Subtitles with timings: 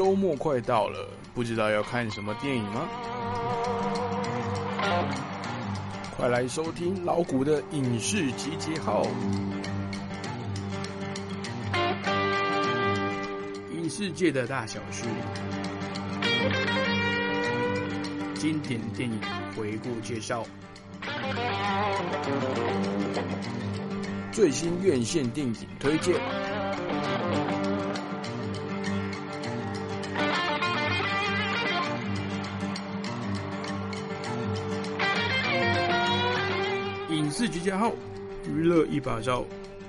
[0.00, 2.88] 周末快到了，不知道要看什么电影吗？
[6.16, 9.06] 快来收听老谷的影视集结号，
[13.74, 15.04] 影视界的大小事，
[18.36, 19.20] 经典电影
[19.54, 20.42] 回顾介绍，
[24.32, 26.39] 最新院线电影推荐。
[37.80, 37.90] 好，
[38.46, 39.42] 娱乐一把照，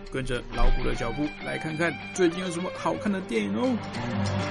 [0.09, 4.50] 跟着老虎的脚步来看看最近有什么好看的电影哦。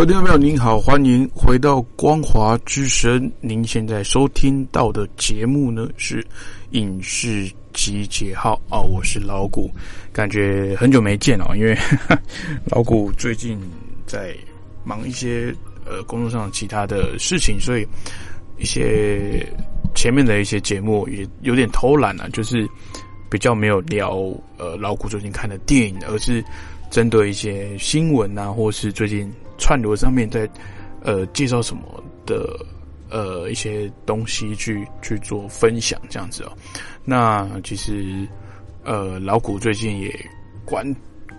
[0.00, 3.30] 各位听众朋友，您好，欢迎回到光华之声。
[3.42, 6.26] 您现在收听到的节目呢是
[6.70, 9.70] 影视集结号哦，我是老谷，
[10.10, 11.76] 感觉很久没见哦，因为
[12.64, 13.60] 老谷最近
[14.06, 14.34] 在
[14.84, 17.86] 忙一些呃工作上其他的事情，所以
[18.56, 19.46] 一些
[19.94, 22.66] 前面的一些节目也有点偷懒了、就是
[23.28, 24.16] 比较没有聊
[24.56, 26.42] 呃老谷最近看的电影，而是
[26.90, 29.30] 针对一些新闻啊，或是最近。
[29.60, 30.48] 串流上面在
[31.02, 32.58] 呃介绍什么的
[33.10, 36.52] 呃一些东西去去做分享这样子哦。
[37.04, 38.26] 那其实
[38.82, 40.12] 呃老谷最近也
[40.64, 40.84] 关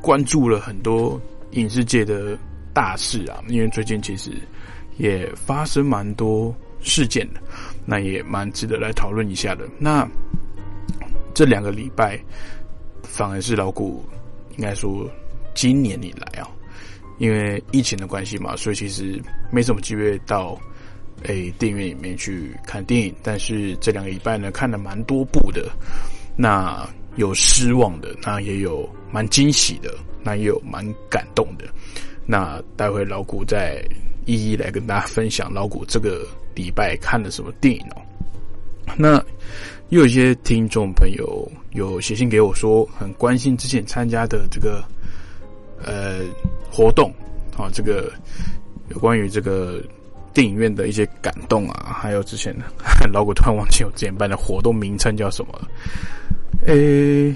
[0.02, 1.20] 关注了很多
[1.52, 2.38] 影视界的
[2.74, 4.31] 大事啊，因为最近其实
[4.98, 7.42] 也发生蛮多事件的，
[7.86, 9.68] 那也蛮值得来讨论一下的。
[9.78, 10.08] 那
[11.34, 12.20] 这两个礼拜
[13.04, 14.06] 反而是老谷
[14.58, 15.10] 应该说
[15.54, 16.48] 今年以来啊。
[17.22, 19.22] 因为疫情的关系嘛，所以其实
[19.52, 20.59] 没什么机会到
[21.26, 23.14] 诶电影院里面去看电影。
[23.22, 25.72] 但是这两个礼拜呢，看了蛮多部的，
[26.36, 29.94] 那有失望的，那也有蛮惊喜的，
[30.24, 31.66] 那也有蛮感动的。
[32.26, 33.80] 那待会老谷再
[34.26, 38.02] 一一来跟大家分享老谷这个礼拜看了什么电影哦。
[38.98, 39.24] 那
[39.90, 44.84] 又有一些听众朋友有写信给我说，很关心之前参加的这个。
[45.84, 46.22] 呃，
[46.72, 47.14] 活动
[47.58, 48.12] 啊，这个
[48.90, 49.81] 有关于这个
[50.34, 52.66] 电影院的一些感动啊，还有之前的
[53.12, 55.68] 老古突然忘记我之前办的活动名称叫什么了，
[56.68, 57.36] 诶，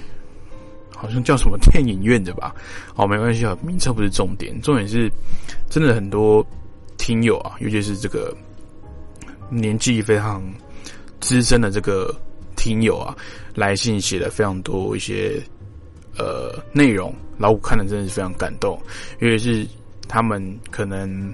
[0.95, 2.55] 好像叫什么电影院的吧？
[2.95, 5.11] 哦，没关系啊，名称不是重点，重点是
[5.69, 6.45] 真的很多
[6.97, 8.35] 听友啊，尤其是这个
[9.49, 10.43] 年纪非常
[11.19, 12.15] 资深的这个
[12.55, 13.15] 听友啊，
[13.53, 15.41] 来信写了非常多一些。
[16.17, 18.81] 呃，内容老五看的真的是非常感动，
[19.21, 19.67] 因为是
[20.07, 21.33] 他们可能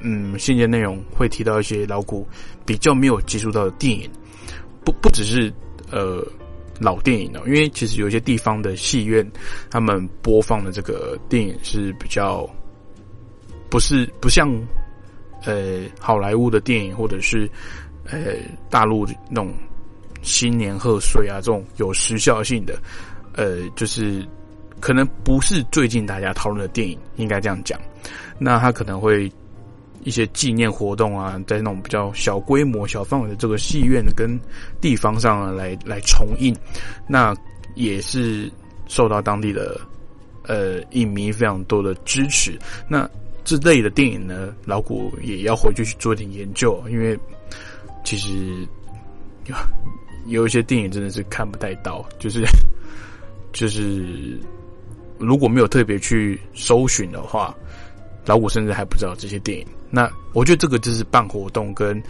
[0.00, 2.26] 嗯，信件内容会提到一些老古
[2.66, 4.10] 比较没有接触到的电影，
[4.84, 5.52] 不不只是
[5.90, 6.22] 呃
[6.78, 9.26] 老电影哦，因为其实有些地方的戏院
[9.70, 12.48] 他们播放的这个电影是比较
[13.70, 14.50] 不是不像
[15.44, 17.50] 呃好莱坞的电影或者是
[18.04, 18.34] 呃
[18.68, 19.52] 大陆那种
[20.22, 22.78] 新年贺岁啊这种有时效性的。
[23.34, 24.26] 呃，就是
[24.80, 27.78] 可能不是最近大家讨论的电影，应该这样讲。
[28.38, 29.30] 那他可能会
[30.02, 34.38] 一些纪念活动啊，在那种比较小规模、小范围的这个戏院跟
[34.80, 36.56] 地方上来来重映，
[37.06, 37.34] 那
[37.74, 38.50] 也是
[38.88, 39.78] 受到当地的
[40.44, 42.58] 呃影迷非常多的支持。
[42.88, 43.08] 那
[43.44, 47.18] 这类的电影呢，老古也要回去去做一点研究，因为
[48.02, 48.66] 其实
[49.46, 49.54] 有
[50.26, 52.42] 有一些电影真的是看不太到，就是。
[53.52, 54.38] 就是
[55.18, 57.54] 如果没有特别去搜寻的话，
[58.24, 59.66] 老古甚至还不知道这些电影。
[59.90, 62.00] 那我觉得这个就是办活动跟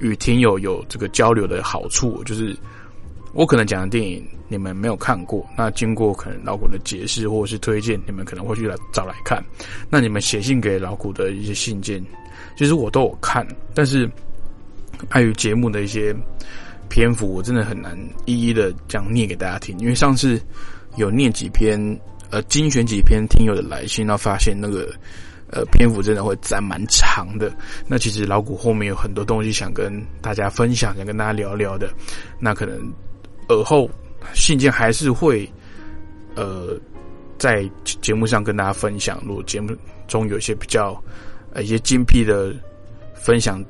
[0.00, 2.54] 与听友有这个交流的好处，就是
[3.32, 9.42] 我可能讲的电影你们没有看过，那经过可能老古的解释或者是推荐，你们可能会去来找来看。
[9.88, 12.04] 那你们写信给老古的一些信件，
[12.58, 14.10] 其实我都有看，但是
[15.10, 16.14] 碍于节目的一些。
[16.88, 20.40] 篇幅我真的很难一一的这样念给大家听，因为上次
[20.96, 21.78] 有念几篇，
[22.30, 24.92] 呃，精选几篇听友的来信，然后发现那个
[25.50, 27.54] 呃篇幅真的会占蛮长的。
[27.86, 31.92] 那其实老谷后面有很多东西想跟大家分享，想跟大家聊聊的。
[32.40, 32.78] 那可能
[33.48, 33.88] 尔后
[34.34, 35.48] 信件还是会
[36.34, 36.78] 呃
[37.38, 39.22] 在节目上跟大家分享。
[39.26, 39.76] 如果节目
[40.08, 41.00] 中有一些比较
[41.52, 42.54] 呃一些精辟的
[43.14, 43.64] 分享。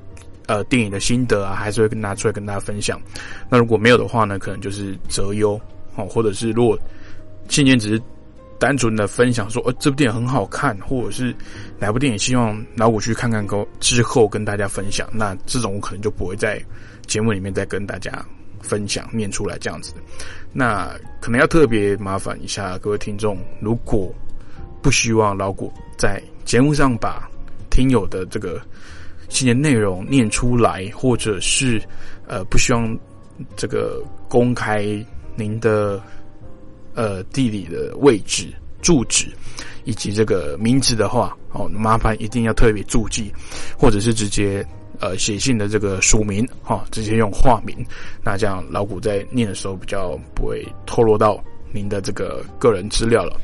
[0.47, 3.01] 呃，电影的心得啊，还是会跟拿出来跟大家分享。
[3.49, 5.61] 那如果没有的话呢，可能就是择优
[5.97, 6.79] 哦，或者是如果
[7.49, 8.03] 信件只是
[8.59, 11.35] 单纯的分享说，呃，这部电影很好看，或者是
[11.79, 16.63] 哪部电影希望老谷去看看后之后跟大家分享，那这种我可能就不会在
[17.07, 18.25] 节目里面再跟大家
[18.61, 19.93] 分享念出来这样子。
[20.53, 20.91] 那
[21.21, 24.15] 可能要特别麻烦一下各位听众，如果
[24.81, 27.29] 不希望老谷在节目上把
[27.71, 28.61] 听友的这个
[29.29, 31.83] 新的内容念出来，或者是
[32.27, 32.99] 呃不希望
[33.57, 34.85] 这个公开
[35.35, 36.03] 您的。
[36.99, 38.51] 呃，地理的位置、
[38.81, 39.27] 住址
[39.85, 43.31] 以及这个名字的话，哦，麻烦一定要特别注记，
[43.79, 44.67] 或者是直接
[44.99, 47.85] 呃写信的这个署名，哈，直接用化名，
[48.25, 51.39] 那这样老谷在念的时候比较不会透露到
[51.71, 53.39] 您的这个个人资料了。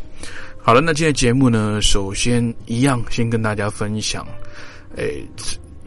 [0.56, 4.26] 好了，那今天节目呢，首先一样先跟大家分享，
[4.96, 5.22] 诶，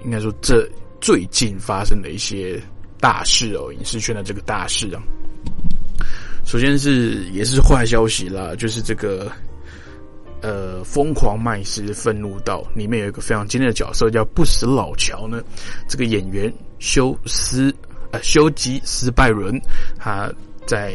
[0.06, 0.66] 应该说这
[1.02, 2.62] 最近发生的一些
[3.00, 5.02] 大事哦，影视圈的这个大事啊。
[6.46, 9.31] 首先是也是坏消息啦，就是这个
[10.42, 15.44] 呃，疯狂麦斯愤怒到里面有一个非常经典的角色叫不死老乔呢。
[15.90, 17.74] 这个演员休斯
[18.12, 19.60] 呃休吉斯拜伦，
[19.98, 20.31] 他
[20.68, 20.94] 在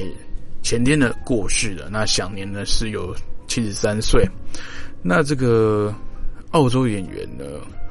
[0.63, 3.13] 前天呢过世了，那享年呢是有
[3.49, 4.25] 七十三岁。
[5.03, 5.93] 那这个
[6.53, 7.45] 澳洲演员呢，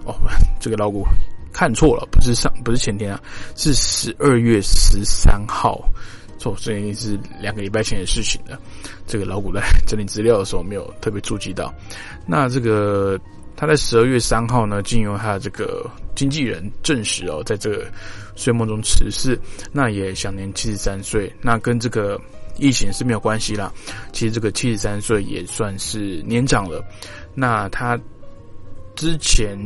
[0.05, 0.15] 哦，
[0.59, 1.05] 这个老古
[1.51, 3.21] 看错了，不是上不是前天啊，
[3.55, 5.81] 是十二月十三号。
[6.37, 8.57] 错，这已经是两个礼拜前的事情了。
[9.05, 11.73] 这个老古在 整理资料的时候没有特别注意到。
[12.25, 13.19] 那这个
[13.57, 15.85] 他在十二月三号呢，经由他的这个
[16.15, 17.91] 经纪人证实哦，在这个
[18.37, 19.37] 睡梦中辞世，
[19.73, 21.29] 那也享年七十三岁。
[21.41, 22.17] 那跟这个
[22.57, 23.69] 疫情是没有关系啦。
[24.13, 26.81] 其实这个七十三岁也算是年长了。
[27.35, 27.99] 那他
[28.99, 29.57] 之前。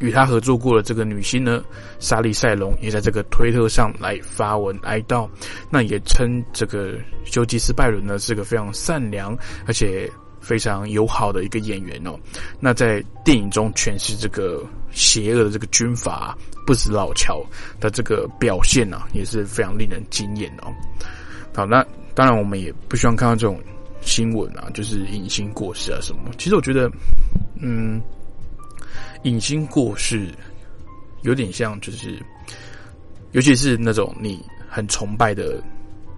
[0.00, 1.60] 与他合作过的这个女星呢，
[1.98, 5.28] 莎莉赛隆也在这个推特上来发文哀悼，
[5.68, 6.94] 那也称这个
[7.24, 9.36] 休吉斯拜伦呢是个非常善良
[9.66, 10.08] 而且
[10.40, 12.16] 非常友好的一个演员哦。
[12.60, 16.32] 那在电影中诠释这个邪恶的这个军阀
[16.64, 17.44] 不死老乔
[17.80, 20.70] 的这个表现呢，也是非常令人惊艳哦。
[21.52, 23.60] 好，那当然我们也不希望看到这种
[24.00, 26.30] 新闻啊，就是影星过世啊什么。
[26.38, 26.88] 其实我觉得，
[27.60, 28.00] 嗯。
[29.24, 30.28] 影星过世，
[31.22, 32.22] 有点像，就是，
[33.32, 35.62] 尤其是那种你很崇拜的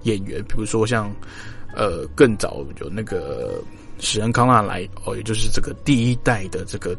[0.03, 1.11] 演员，比如说像，
[1.75, 3.63] 呃，更早有那个
[3.99, 6.97] 史恩康纳来哦，也就是这个第一代的这个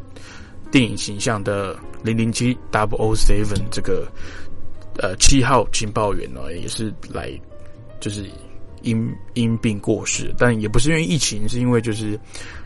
[0.70, 4.10] 电影形象的零零七 Double Seven 这个
[4.98, 7.30] 呃七号情报员呢，也是来
[8.00, 8.28] 就是
[8.82, 12.18] 因因病过世，但也不是因为疫情，是因为就是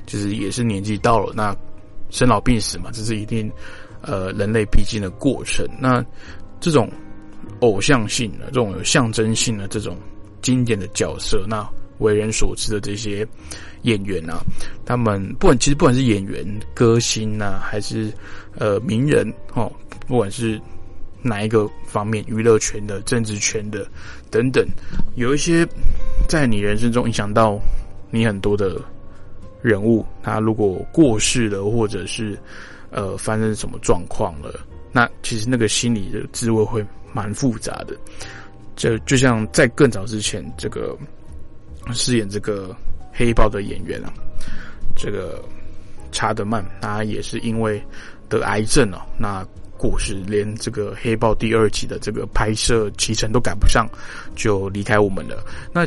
[0.07, 1.55] 就是也是年纪到了那。
[2.11, 3.51] 生老病死嘛，这是一定，
[4.01, 5.67] 呃，人类必经的过程。
[5.81, 6.05] 那
[6.61, 6.91] 这种
[7.61, 9.97] 偶像性的、这种有象征性的、这种
[10.41, 13.27] 经典的角色，那为人所知的这些
[13.83, 14.41] 演员啊，
[14.85, 16.45] 他们不管其实不管是演员、
[16.75, 18.13] 歌星呐，还是
[18.57, 19.71] 呃名人哦，
[20.07, 20.61] 不管是
[21.23, 23.87] 哪一个方面，娱乐圈的、政治圈的
[24.31, 24.65] 等等，
[25.17, 25.67] 有一些
[26.29, 27.59] 在你人生中影响到
[28.11, 28.81] 你很多的。
[29.67, 32.39] 人物他如果过世了，或者是
[32.91, 34.61] 呃发生什么状况了，
[34.93, 37.97] 那其实那个心理的滋味会蛮复杂的。
[38.77, 40.97] 就就像在更早之前，这个
[41.93, 42.77] 饰演这个
[43.13, 44.13] 黑豹的演员啊，
[44.95, 45.43] 这个
[46.13, 47.83] 查德曼，他也是因为
[48.29, 49.45] 得癌症哦，那
[49.77, 53.89] 过世，连这个黑豹第二集的这个拍摄期程都赶不上，
[54.37, 55.43] 就离开我们了。
[55.73, 55.85] 那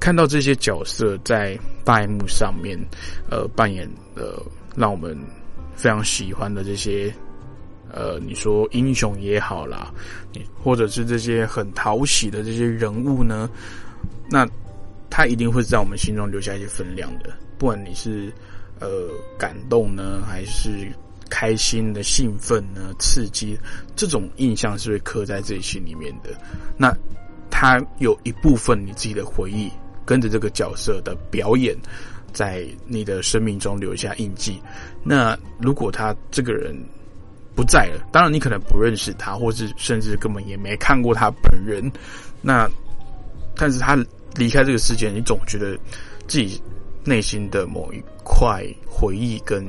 [0.00, 2.76] 看到这些角色在大荧幕上面，
[3.28, 4.42] 呃，扮演的
[4.74, 5.14] 让我们
[5.76, 7.14] 非常喜欢的这些，
[7.92, 9.92] 呃，你说英雄也好啦，
[10.64, 13.48] 或者是这些很讨喜的这些人物呢，
[14.30, 14.48] 那
[15.10, 17.30] 他一定会在我们心中留下一些分量的。
[17.58, 18.32] 不管你是
[18.78, 18.88] 呃
[19.38, 20.90] 感动呢，还是
[21.28, 23.54] 开心的、兴奋呢、刺激，
[23.94, 26.30] 这种印象是会刻在自己心里面的。
[26.78, 26.96] 那
[27.50, 29.70] 他有一部分你自己的回忆。
[30.10, 31.72] 跟着这个角色的表演，
[32.32, 34.60] 在你的生命中留下印记。
[35.04, 36.74] 那如果他这个人
[37.54, 41.88] 不在了，当然你可能不认识他，或是甚至根本也没看过他本人。
[42.42, 42.68] 那
[43.54, 43.94] 但是他
[44.34, 45.78] 离开这个世界，你总觉得
[46.26, 46.60] 自己
[47.04, 49.64] 内心的某一块回忆跟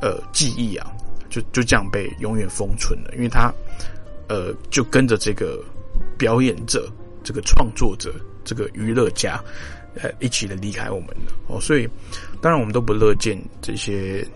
[0.00, 0.90] 呃记忆啊，
[1.28, 3.52] 就就这样被永远封存了，因为他
[4.26, 5.62] 呃就跟着这个
[6.16, 6.90] 表演者，
[7.22, 8.10] 这个创作者。
[8.46, 9.38] 这个娱乐家，
[9.96, 11.08] 呃，一起的离开我们
[11.48, 11.86] 哦，所以
[12.40, 14.26] 当然我们都不乐见这些，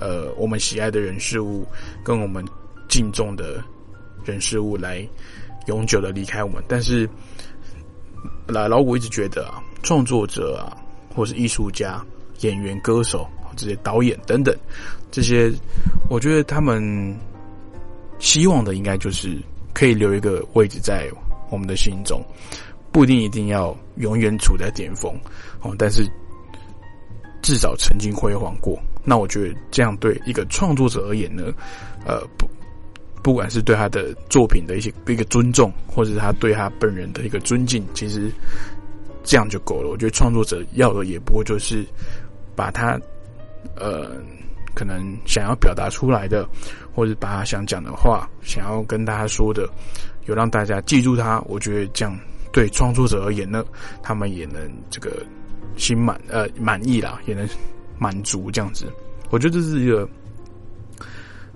[0.00, 1.64] 呃，我们喜爱的人事物
[2.02, 2.44] 跟我们
[2.88, 3.62] 敬重的
[4.24, 5.06] 人事物来
[5.66, 6.60] 永久的离开我们。
[6.66, 7.08] 但是，
[8.48, 10.74] 老老古一直觉得啊，创作者啊，
[11.14, 12.04] 或是艺术家、
[12.40, 14.56] 演员、歌手这些导演等等，
[15.10, 15.52] 这些
[16.08, 17.14] 我觉得他们
[18.18, 19.36] 希望的应该就是
[19.74, 21.10] 可以留一个位置在
[21.50, 22.24] 我们的心中，
[22.92, 25.12] 不一定一定要永远处在巅峰
[25.62, 26.06] 哦，但是
[27.42, 28.78] 至少曾经辉煌过。
[29.04, 31.52] 那我觉得这样对一个创作者而言呢，
[32.06, 32.48] 呃不。
[33.22, 38.32] 不管是对他的作品的一些一个尊重，或者是他对他本人的一个尊敬，其实
[39.22, 39.90] 这样就够了。
[39.90, 41.84] 我觉得创作者要的也不过就是
[42.56, 42.98] 把他
[43.76, 44.12] 呃
[44.74, 46.48] 可能想要表达出来的，
[46.94, 49.68] 或者把他想讲的话，想要跟大家说的，
[50.24, 51.38] 有让大家记住他。
[51.42, 52.18] 我觉得这样
[52.52, 53.64] 对创作者而言呢，
[54.02, 55.24] 他们也能这个
[55.76, 57.48] 心满呃满意啦，也能
[57.98, 58.86] 满足这样子。
[59.30, 60.08] 我觉得这是一个。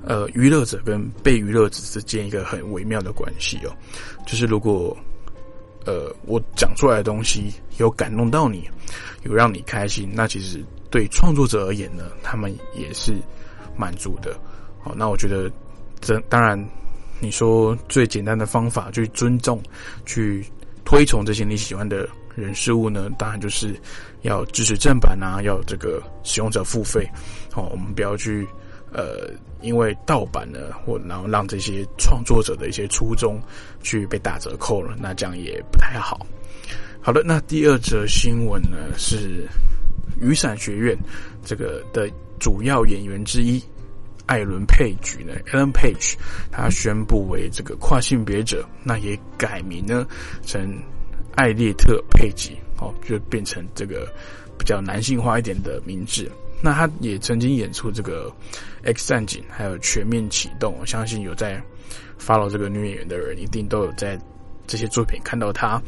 [0.07, 3.73] 呃，娱乐者跟被娱乐者之间一个很微妙的关系哦，
[4.27, 4.95] 就是如果
[5.87, 8.69] 呃我讲出来的东西有感动到你，
[9.23, 13.15] 有让你开心，那其实对创作者而言呢，他们也是
[13.79, 14.39] 满足的。
[14.79, 15.51] 好，那我觉得
[16.03, 16.63] 这当然
[17.19, 19.59] 你说最简单的方法去尊重、
[20.05, 20.45] 去
[20.85, 23.75] 推崇这些你喜欢的人事物呢，当然就是
[24.23, 27.09] 要支持正版啊，要这个使用者付费。
[27.51, 28.47] 好，我们不要去。
[28.97, 29.29] 呃，
[29.61, 33.43] 因为盗版呢，或然后让这些创作者的一些初衷
[33.83, 36.25] 去被打折扣了，那这样也不太好。
[37.03, 39.49] 好的，那第二则新闻呢是
[40.21, 40.97] 雨伞学院
[41.45, 43.61] 这个的主要演员之一
[44.27, 46.15] 艾伦佩吉呢，Ellen Page，
[46.51, 50.07] 他宣布为这个跨性别者，那也改名呢
[50.43, 50.79] 成
[51.35, 54.11] 艾列特佩吉，哦，就变成这个
[54.59, 56.31] 比较男性化一点的名字。
[56.63, 58.33] 那他也曾经演出这个
[58.95, 60.73] 《X 战警》，还有《全面启动》。
[60.81, 61.63] 我相信有在
[62.19, 64.19] follow 这个女演员的人，一定都有在
[64.67, 65.79] 这些作品看到她。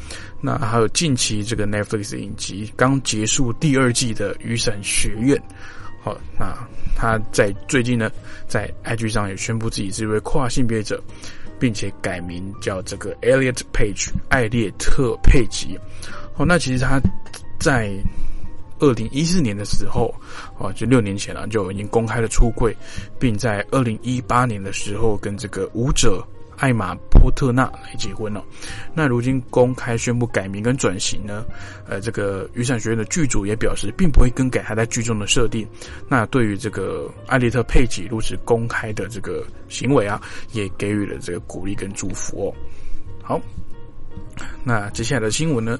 [0.43, 5.39] 那还有近期这个 Netflix 影集刚结束第二季的《雨伞学院》。
[6.07, 6.57] 好，那
[6.95, 8.09] 他在最近呢，
[8.47, 11.03] 在 IG 上也宣布自己是一位跨性别者，
[11.59, 15.77] 并且改名叫这个 Elliot Page 艾列特佩吉。
[16.33, 17.01] 好，那其实他
[17.59, 17.93] 在。
[18.79, 20.15] 二零一四年的时候，
[20.59, 22.77] 啊，就六年前了，就已经公开了出柜，
[23.19, 26.23] 并在二零一八年的时候跟这个舞者
[26.57, 28.43] 艾玛波特纳来结婚了。
[28.95, 31.45] 那如今公开宣布改名跟转型呢？
[31.87, 35.67] 呃，这个雨伞学院的剧组也表示，并不会更改他在剧中的设定。
[36.09, 40.21] 那对于这个艾丽特佩吉如此公开的这个行为啊，
[40.53, 42.55] 也给予了这个鼓励跟祝福哦。
[43.23, 43.41] 好，
[44.65, 45.79] 那接下来的新闻呢？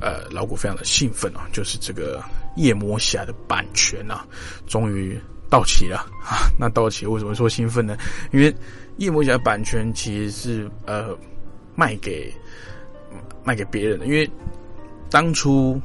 [0.00, 2.22] 呃，老古非常的兴奋啊，就是这个
[2.56, 4.26] 夜魔侠的版权啊，
[4.66, 5.18] 终于
[5.48, 6.50] 到期了啊！
[6.58, 7.96] 那到期为什么说兴奋呢？
[8.32, 8.54] 因为
[8.96, 11.16] 夜魔侠版权其实是呃
[11.74, 12.32] 卖给
[13.44, 14.28] 卖给别人的，因为
[15.10, 15.80] 当初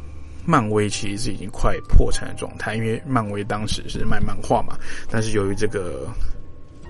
[0.46, 4.78] 漫威其实是已经快破产的状态，因为漫威当时是卖漫画嘛，
[5.10, 6.08] 但是由于这个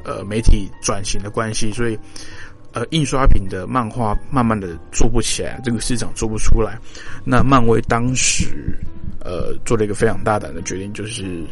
[0.03, 1.97] 呃媒体转型的关系，所以。
[2.71, 6.77] 呃，印刷品的漫画慢慢的做不起来，这个市场做不出来。
[7.25, 8.77] 那漫威当时
[9.21, 11.43] 呃做了一个非常大胆的决定，就是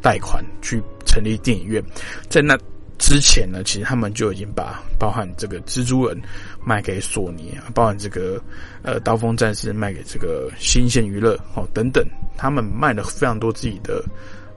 [0.00, 1.80] 贷款去成立电影院。
[2.28, 2.58] 在那
[2.98, 6.20] 之前呢，其实他们就已经把包含这个蜘蛛人
[6.64, 8.40] 卖给索尼，包含这个
[8.82, 12.06] 呃刀锋战士卖给这个新线娱乐哦等等，
[12.36, 14.04] 他们卖了非常多自己的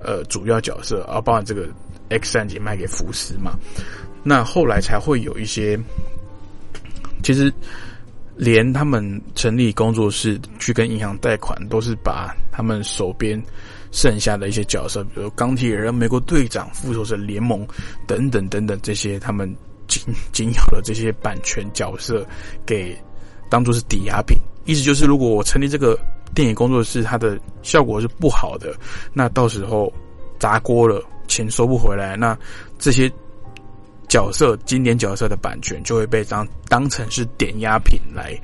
[0.03, 1.67] 呃主要角色，啊，包含这个
[2.09, 3.57] X 战警卖给福斯嘛。
[4.23, 5.79] 那后来才会有一些，
[7.23, 7.51] 其实
[8.35, 13.41] 连他们成立工作室去跟银行贷款，都是把他们手边
[13.95, 17.65] 剩下的一些角色，比如钢铁人、美国队长、复仇者联盟
[18.05, 19.47] 等等等等这些他们
[19.87, 22.25] 仅仅有的这些版权角色，
[22.65, 22.95] 给
[23.49, 24.37] 当做是抵押品。
[24.65, 25.97] 意思就是，如果我成立这个
[26.35, 28.75] 电影工作室，它的效果是不好的，
[29.13, 29.91] 那到时候
[30.37, 32.37] 砸锅了，钱收不回来，那
[32.77, 33.09] 这些。
[34.07, 38.39] 角色经典角色的版权就会被当当成是抵押品来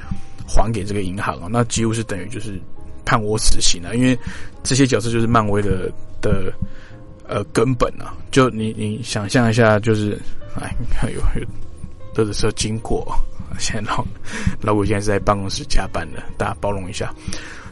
[0.46, 2.60] 还给这个银行啊，那几乎是等于就是
[3.06, 4.18] 判我死刑了，因为
[4.64, 5.92] 这些角色就是漫威的
[6.22, 6.54] 的
[7.28, 8.14] 呃根本啊。
[8.32, 10.20] 就你你想象一下，就是
[10.60, 11.48] 哎，有有
[12.14, 13.16] 都是车经过，
[13.58, 14.06] 现在老
[14.62, 17.14] 老古现在是在办公室加班的，大家包容一下。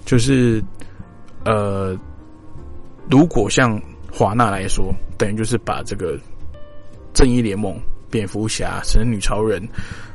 [0.05, 0.63] 就是
[1.45, 1.97] 呃，
[3.09, 3.81] 如果像
[4.11, 6.19] 华纳来说，等于就是把这个。
[7.11, 7.75] 正义联盟、
[8.09, 9.67] 蝙蝠侠、神女超人，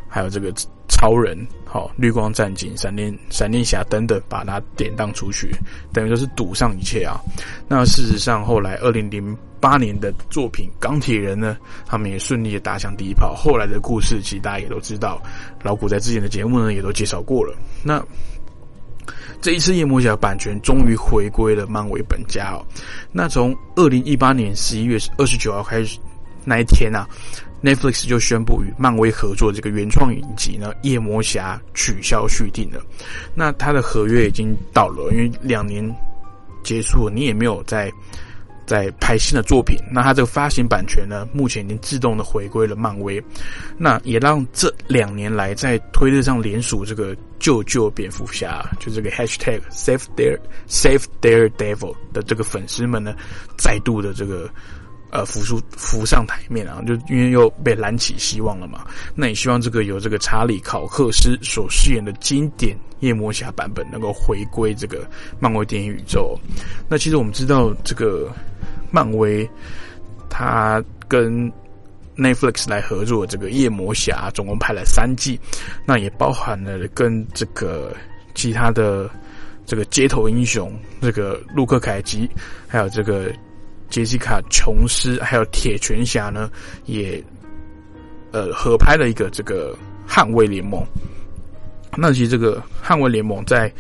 [0.09, 0.55] 还有这个
[0.89, 5.51] 超人、好绿光战警、闪电闪电侠等等，把它典当出去，
[5.93, 7.21] 等于说是赌上一切啊。
[7.69, 13.35] 那事实上，后来二零零八年的作品《钢铁人》呢，他们也顺利的打响第一炮。
[13.35, 15.23] 后来的故事，其实大家也都知道，
[15.63, 17.57] 老古在之前的节目呢也都介绍过了。
[17.83, 18.05] 那
[19.41, 22.65] 这一次夜魔侠版权终于回归了漫威本家哦。
[23.13, 25.99] 那从二零一八年十一月二十九号开始
[26.45, 27.09] 那一天啊
[27.63, 32.81] ，Netflix 就宣布与漫威合作这个原创影集呢《夜魔侠》取消续订了。
[33.35, 35.85] 那他的合约已经到了，因为两年
[36.63, 37.93] 结束，你也没有在。
[38.67, 43.23] 在拍新的作品，那它这个发行版权呢，目前已经自动的回归了漫威，
[43.77, 53.15] 那也让这两年来在推特上联署这个救救蝙蝠侠，就这个 hashtag save their save their devil 的这个粉丝们呢，
[53.59, 54.49] 再度的这个
[55.15, 65.09] 呃浮出浮上台面啊，就因为又被燃起希望了嘛，那也希望这个由这个查理考克斯所饰演的经典夜魔侠版本能够回归这个
[65.41, 66.39] 漫威电影宇宙。
[66.87, 68.31] 那其实我们知道这个。
[68.91, 69.51] 漫威，
[70.31, 71.53] 他跟
[72.17, 75.37] Netflix 来合作这个夜魔侠，总共拍了三季，
[75.85, 77.93] 那也包含了跟这个
[78.37, 79.11] 其他的
[79.67, 82.31] 这个街头英雄，这个路克凯奇，
[82.69, 83.33] 还有这个
[83.89, 86.51] 杰西卡琼斯，还有铁拳侠呢，
[86.87, 87.23] 也
[88.33, 89.77] 呃合拍了一个这个
[90.09, 90.85] 捍卫联盟。
[91.97, 93.73] 那其实这个捍卫联盟在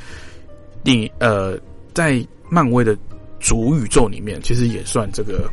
[0.83, 1.59] 另呃
[1.93, 2.97] 在漫威的。
[3.41, 5.51] 主宇宙里面其实也算这个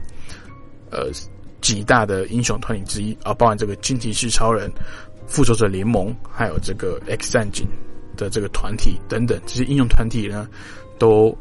[0.92, 1.10] 呃
[1.60, 4.72] 几大的英雄团体之一啊，包含这个惊奇式超人、
[5.28, 7.68] 复仇者联盟，还有这个 X 战警
[8.16, 10.48] 的这个团体等等，这些英雄团体呢，
[10.98, 11.38] 都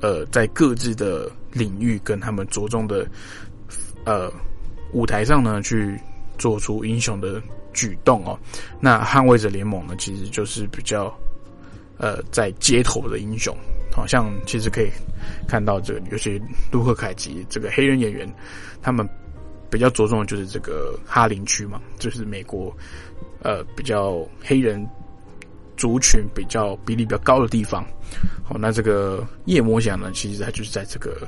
[0.00, 3.06] 呃在各自的领域跟他们着重的
[4.04, 4.32] 呃
[4.92, 5.98] 舞台上呢去
[6.38, 7.40] 做出英雄的
[7.72, 8.38] 举动哦。
[8.80, 11.12] 那捍卫者联盟呢，其实就是比较
[11.98, 13.56] 呃在街头的英雄。
[13.94, 14.88] 好像其实可以
[15.46, 18.26] 看到，这个尤其卢克凯奇这个黑人演员，
[18.80, 19.06] 他们
[19.70, 22.74] 比较着重的就是这个哈林区嘛，就是美国
[23.42, 24.82] 呃比较黑人
[25.82, 27.84] 族群比较比例比较高的地方。
[28.44, 31.26] 好，那这个夜魔侠呢，其实它就是在这个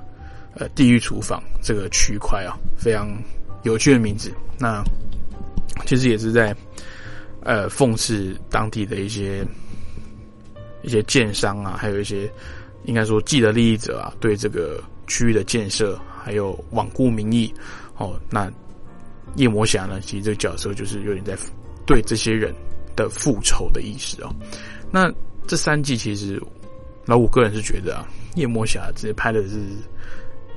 [0.55, 3.11] 呃地狱厨房这个区块啊，非常
[3.65, 4.33] 有趣的名字。
[4.61, 4.81] 那
[5.87, 6.55] 其实也是在
[7.41, 9.45] 呃讽刺当地的一些。
[10.87, 12.31] 一些建商啊，还有一些
[12.85, 17.51] 应该说既得利益者啊，对这个区域的建设还有罔顾民意
[17.97, 18.21] 哦。
[18.29, 18.53] 那
[19.37, 21.35] 夜魔侠呢，其实这个角色就是有点在
[21.87, 22.53] 对这些人
[22.97, 24.35] 的复仇的意思哦。
[24.91, 25.13] 那
[25.47, 26.41] 这三季其实
[27.05, 29.61] 老五个人是觉得啊，夜魔侠直接拍的是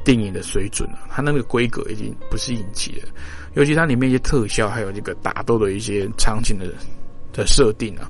[0.04, 3.10] 电影的水准啊，它那个规格已经不是影集了，
[3.56, 6.73] 尤其它里面一些特效还有这个打斗的一些场景的
[7.34, 8.10] 的设定啊。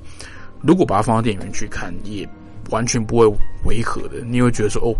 [0.62, 2.28] 如果把它放到电影院去看，也
[2.70, 3.26] 完全不会
[3.64, 4.20] 违和的。
[4.24, 4.94] 你会觉得说，哦，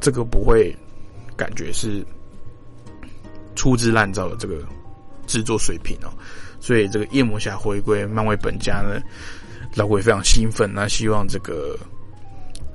[0.00, 0.74] 这个不会
[1.36, 2.04] 感觉是
[3.54, 4.62] 粗制滥造的这个
[5.26, 6.08] 制作水平哦。
[6.60, 9.00] 所以这个夜魔侠回归漫威本家呢，
[9.74, 10.70] 老鬼非常兴奋。
[10.72, 11.76] 那希望这个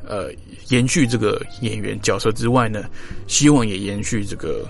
[0.05, 0.31] 呃
[0.69, 2.83] 延续这个演员角色之外呢，
[3.27, 4.67] 希望也延续这个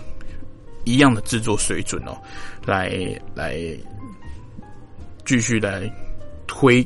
[0.83, 2.15] 一样的制作水准哦，
[2.65, 3.59] 来来
[5.25, 5.91] 继续来
[6.45, 6.85] 推。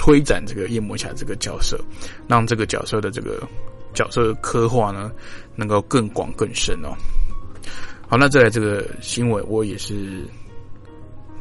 [0.00, 1.76] 推展这个夜魔侠这个角色，
[2.28, 3.42] 让这个角色的这个
[3.92, 5.10] 角色刻画呢，
[5.56, 6.94] 能够更广更深哦。
[8.08, 10.24] 好，那再来这个新闻，我也是，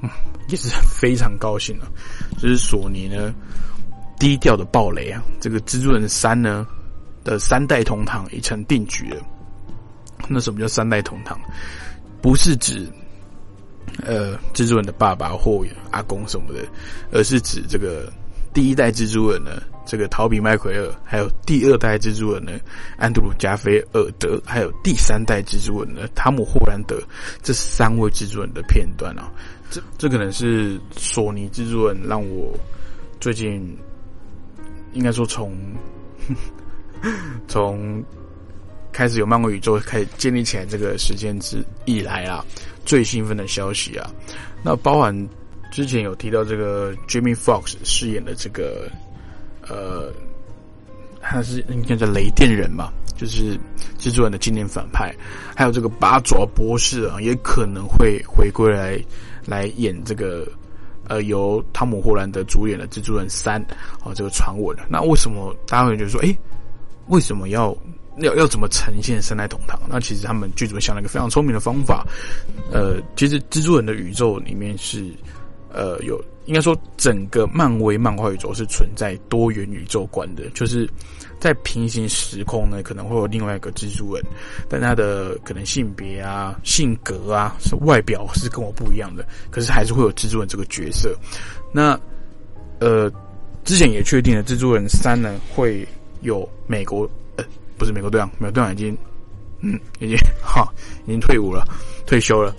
[0.02, 0.10] 嗯
[0.50, 1.88] 也是非常高兴啊。
[2.38, 3.34] 就是索尼呢
[4.20, 6.66] 低调的暴雷啊，这个蜘蛛人三呢
[7.24, 9.22] 的三代同堂已成定局了。
[10.28, 11.40] 那什么叫三代同堂？
[12.22, 12.88] 不是指
[14.04, 16.60] 呃蜘蛛人的爸爸或阿公什么的，
[17.12, 18.12] 而是指这个。
[18.54, 22.54] 第一代蜘蛛人呢，这个陶比麦奎尔，还有第二代蜘蛛人呢，
[22.98, 27.00] 安德鲁加菲尔德，还有第三代蜘蛛人呢，汤姆霍兰德，
[27.44, 29.30] 这三位蜘蛛人的片段啊，
[29.69, 32.58] 这这可能是索尼蜘蛛人让我
[33.19, 33.77] 最近
[34.93, 35.56] 应该说从
[37.47, 38.03] 从
[38.91, 42.43] 开始有漫威宇宙开始建立起来这个时间之以来啊，
[42.86, 44.10] 最兴奋的消息啊，
[44.63, 45.30] 那包含。
[45.69, 48.89] 之前有提到这个 Jimmy Fox 饰演的这个，
[49.67, 50.12] 呃，
[51.19, 53.60] 他是应该叫雷电人嘛，就是
[53.99, 55.13] 蜘蛛人的经典反派。
[55.53, 58.97] 还有这个八爪博士啊，也可能会回归来
[59.48, 60.48] 来演这个，
[61.08, 63.60] 呃，由汤姆·霍兰德主演的蜘蛛人三。
[64.04, 64.78] 哦，这个传闻。
[64.88, 66.38] 那为什么大家会觉得说，哎，
[67.08, 67.76] 为什么要
[68.18, 69.80] 要要怎么呈现三代同堂？
[69.90, 72.06] 那其实他们剧组想了一个非常聪明的方法。
[72.72, 75.12] 呃，其实蜘蛛人的宇宙里面是。
[75.70, 80.90] 呃，有应该说，整个漫威漫画宇宙是存在多元宇宙观的，就是
[81.39, 84.23] 在平行时空呢，可能会有另外一个蜘蛛人，
[84.67, 91.15] 但他的可能性别啊、性格啊、是外表是跟我不一样的，可是还是会有蜘蛛人这个角色。
[91.71, 92.00] 那
[92.80, 93.12] 呃，
[93.63, 95.88] 之前也确定了蜘蛛人三呢会
[96.21, 97.10] 有美国
[97.78, 98.97] 不是美国队长，美国队长已经
[99.62, 100.67] 嗯已经哈
[101.06, 101.65] 已经退伍了
[102.06, 102.56] 退休了，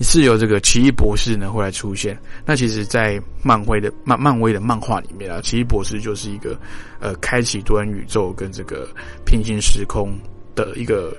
[0.00, 2.18] 是由这个奇异博士呢会来出现。
[2.44, 6.58] 那其实，在漫威的漫漫威的漫画里面啊，奇异博士就是一个
[7.00, 8.88] 呃开启多元宇宙跟这个
[9.24, 10.18] 平行时空
[10.54, 11.16] 的一个。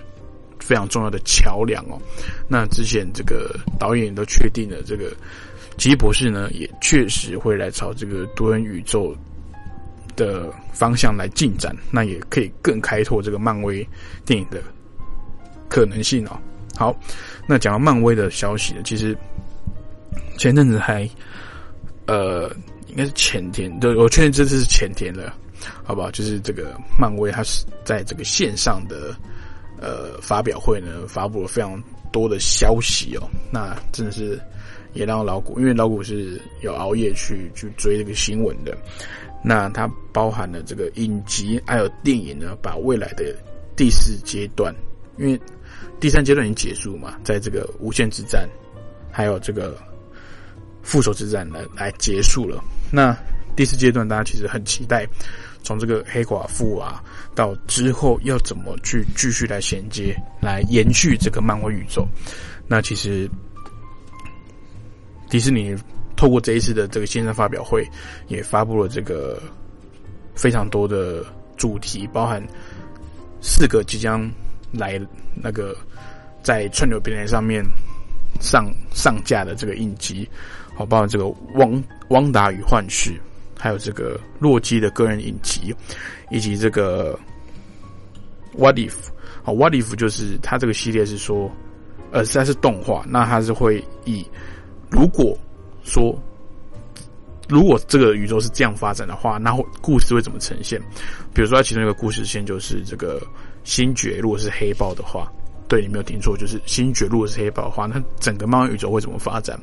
[0.61, 1.97] 非常重要的桥梁哦。
[2.47, 5.11] 那之前这个导演都确定了，这个
[5.77, 9.15] 奇异博士呢，也确实会来朝这个多元宇宙
[10.15, 11.75] 的方向来进展。
[11.89, 13.87] 那也可以更开拓这个漫威
[14.25, 14.61] 电影的
[15.69, 16.37] 可能性哦。
[16.75, 16.95] 好，
[17.47, 19.15] 那讲到漫威的消息呢，其实
[20.37, 21.09] 前阵子还
[22.07, 22.49] 呃，
[22.87, 25.33] 应该是前天，对我确认这次是前天了，
[25.83, 26.09] 好不好？
[26.11, 29.15] 就是这个漫威它是在这个线上的。
[29.81, 33.23] 呃，发表会呢，发布了非常多的消息哦。
[33.49, 34.37] 那真的是
[34.91, 38.77] 也让老股，因为老股是有熬夜去去追这个新闻的。
[39.41, 43.33] 那它包含了这个影集还有电影呢，把未来的
[43.73, 44.75] 第四阶段，
[45.17, 45.39] 因为
[45.99, 48.47] 第三阶段已经结束嘛，在这个无限之战
[49.11, 49.77] 还有这个
[50.81, 52.63] 复仇之战来来结束了。
[52.91, 53.15] 那
[53.55, 55.07] 第四阶段，大家其实很期待。
[55.61, 57.03] 从这个黑寡妇啊，
[57.35, 62.07] 到之后要怎么去继续来衔接、来延续这个漫威宇宙？
[62.65, 63.29] 那其实
[65.29, 65.75] 迪士尼
[66.15, 67.85] 透过这一次的这个线上发表会，
[68.29, 69.37] 也发布了这个
[70.33, 71.25] 非常多的
[71.57, 72.41] 主题，包含
[73.41, 74.31] 四个即将
[74.71, 74.99] 来
[75.35, 75.75] 那个
[76.43, 77.63] 在串流平台上面
[78.39, 80.27] 上上架的这个影集，
[80.75, 81.23] 好，包括这个
[81.55, 83.11] 《汪汪达与幻视》。
[83.61, 85.75] 还有这个洛基的个人影集，
[86.29, 87.19] 以及这个
[88.53, 88.93] What If
[89.43, 91.51] 啊，What If 就是它这个系列是说，
[92.09, 94.25] 呃，虽然是动画，那它是会以
[94.89, 95.37] 如果
[95.83, 96.17] 说
[97.49, 100.81] 如果这个宇宙是这样发展的话，那故事会怎么呈现？
[101.33, 103.21] 比如说，它其中一个故事线就是这个
[103.63, 105.31] 星爵，如果是黑豹的话，
[105.67, 109.59] 对你没有听错，就是星爵如果是黑豹的话，那整个漫威宇宙会怎么发展？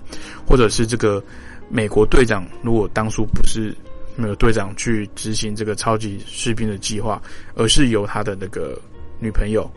[0.46, 1.22] 或者是这个
[1.68, 3.76] 美国队长，如果当初不是
[4.14, 7.20] 没有队长去执行这个超级士兵的计划，
[7.54, 8.80] 而是由他的那个
[9.18, 9.68] 女朋友，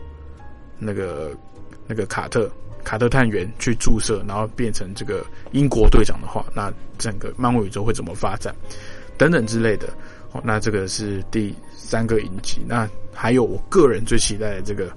[0.78, 1.36] 那个
[1.86, 2.50] 那个卡特
[2.84, 8.54] 卡特探员去注射，然后变成这个英国队长的话，那整个漫威宇宙会怎么发展？
[9.18, 9.88] 等等之类的。
[10.32, 12.60] 哦，那这个是第三个影集。
[12.64, 14.88] 那还有我个人最期待的这个《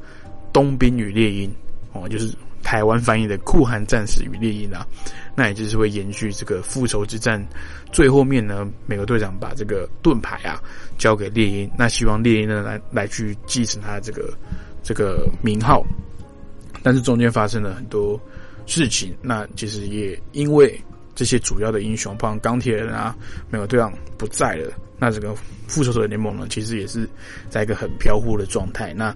[0.52, 1.50] 冬兵与猎鹰》
[1.94, 2.34] 哦，就是。
[2.64, 4.88] 台湾翻译的《酷寒战士与猎鹰》啊，
[5.36, 7.46] 那也就是会延续这个复仇之战
[7.92, 10.64] 最后面呢，美国队长把这个盾牌啊
[10.98, 14.34] 交给猎鹰，那希望猎鹰呢来来去继承他的这个
[14.82, 15.86] 这个名号，
[16.82, 18.18] 但是中间发生了很多
[18.66, 20.82] 事情，那其实也因为
[21.16, 23.16] 这些主要的英雄，包括钢铁人啊，
[23.50, 25.36] 美国队长不在了，那这个
[25.68, 27.08] 复仇者联盟呢，其实也是
[27.50, 29.16] 在一个很飘忽的状态，那。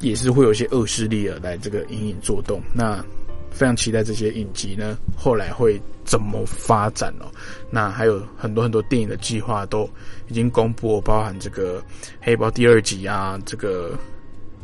[0.00, 3.02] 也是会有一些恶势力啊来这个隐隐作动，那
[3.50, 7.32] 非常期待这些影集呢后来会怎么发展哦。
[7.70, 9.88] 那还有很多很多电影的计划都
[10.28, 11.82] 已经公布，包含这个
[12.20, 13.98] 黑豹第二集啊，这个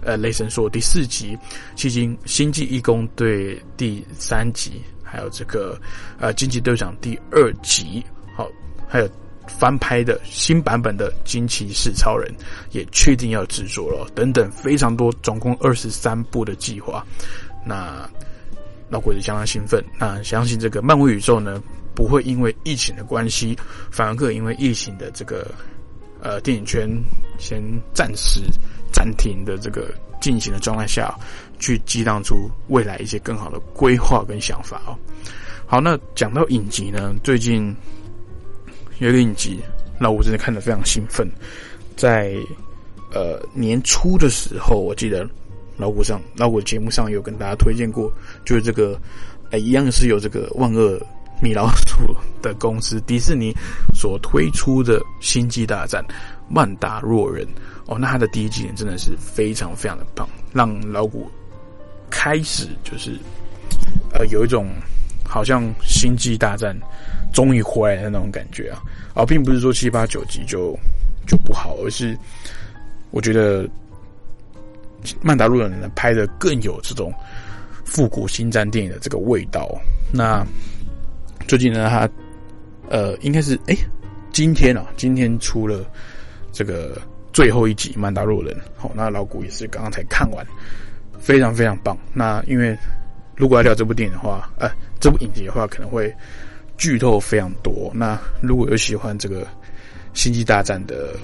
[0.03, 1.35] 呃雷神说第四集，
[1.79, 5.79] 迄今星际义工队第三集，还有这个
[6.18, 8.03] 呃惊奇队长第二集，
[8.35, 8.48] 好，
[8.88, 9.09] 还有。
[9.48, 12.33] 翻拍的新版本的《惊奇四超人》
[12.70, 17.05] 也确定要制作了，等等，非常多，总共二十三部的计划。
[17.66, 18.09] 那
[18.88, 19.85] 老鬼子相当兴奋。
[19.98, 21.61] 那相信这个漫威宇宙呢，
[21.92, 23.59] 不会因为疫情的关系，
[23.90, 25.44] 反而更因为疫情的这个
[26.22, 26.88] 呃电影圈
[27.37, 27.61] 先
[27.92, 28.42] 暂时
[28.92, 31.12] 暂停的这个进行的状态下，
[31.62, 34.92] 去激荡出未来一些更好的规划跟想法哦。
[35.64, 37.75] 好，那讲到影集呢，最近。
[38.98, 39.59] 有一个影集，
[39.98, 41.29] 老五真的看得非常兴奋。
[41.96, 42.37] 在
[43.12, 45.29] 呃年初的时候，我记得
[45.77, 48.12] 老谷上老五节目上有跟大家推荐过，
[48.44, 49.01] 就是这个
[49.59, 51.01] 一样是有这个万恶
[51.42, 53.53] 米老鼠的公司迪士尼
[53.92, 56.05] 所推出的《星际大战：
[56.48, 57.44] 曼达洛人》
[57.87, 61.29] 哦，那它的第一季真的是非常非常的棒，让老谷
[62.12, 63.18] 开始就是
[64.12, 64.68] 呃有一种
[65.25, 66.77] 好像《星际大战》。
[67.33, 68.83] 终于回来的那种感觉啊，
[69.14, 70.79] 而并不是说七八九集就
[71.27, 72.14] 就不好，而是
[73.11, 73.66] 我觉得
[75.22, 77.11] 曼达洛人呢拍的更有这种
[77.87, 79.66] 复古星战电影的这个味道。
[80.12, 80.46] 那
[81.48, 82.07] 最近呢，他
[82.90, 83.75] 呃应该是哎
[84.31, 85.83] 今天啊，今天出了
[86.53, 87.01] 这个
[87.33, 90.46] 最后一集曼达洛人，好，那老古也是刚刚才看完，
[91.22, 91.96] 非常非常棒。
[92.12, 92.76] 那因为
[93.35, 94.68] 如果要聊这部电影的话，呃，
[95.00, 96.14] 这部影集的话可能会。
[96.78, 99.46] 剧透非常多，那如果有喜欢这个
[100.14, 101.14] 星际大战》的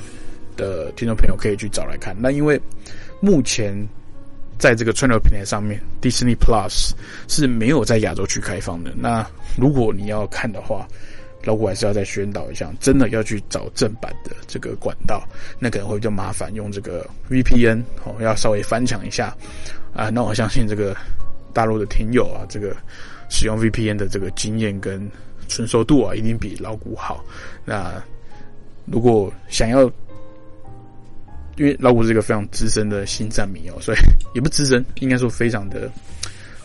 [0.57, 2.15] 的听众朋友可以去找来看。
[2.17, 2.61] 那因为
[3.19, 3.75] 目前
[4.57, 6.93] 在这个串流平台上面，Disney Plus
[7.27, 8.93] 是没有在亚洲区开放的。
[8.95, 10.87] 那如果你要看的话，
[11.49, 15.27] 老古还是要再宣导一下，真的要去找正版的这个管道，
[15.59, 19.35] 那可能会比较麻烦，用这个 VPN 哦，要稍微翻墙一下
[19.95, 20.11] 啊。
[20.11, 20.95] 那我相信这个
[21.55, 22.77] 大陆的听友啊，这个
[23.31, 25.11] 使用 VPN 的这个经验跟
[25.49, 27.25] 纯熟度啊，一定比老古好。
[27.65, 27.95] 那
[28.85, 29.85] 如果想要，
[31.57, 33.99] 因为老古是一个非常资深的新站迷哦，所以
[34.35, 35.91] 也不资深，应该说非常的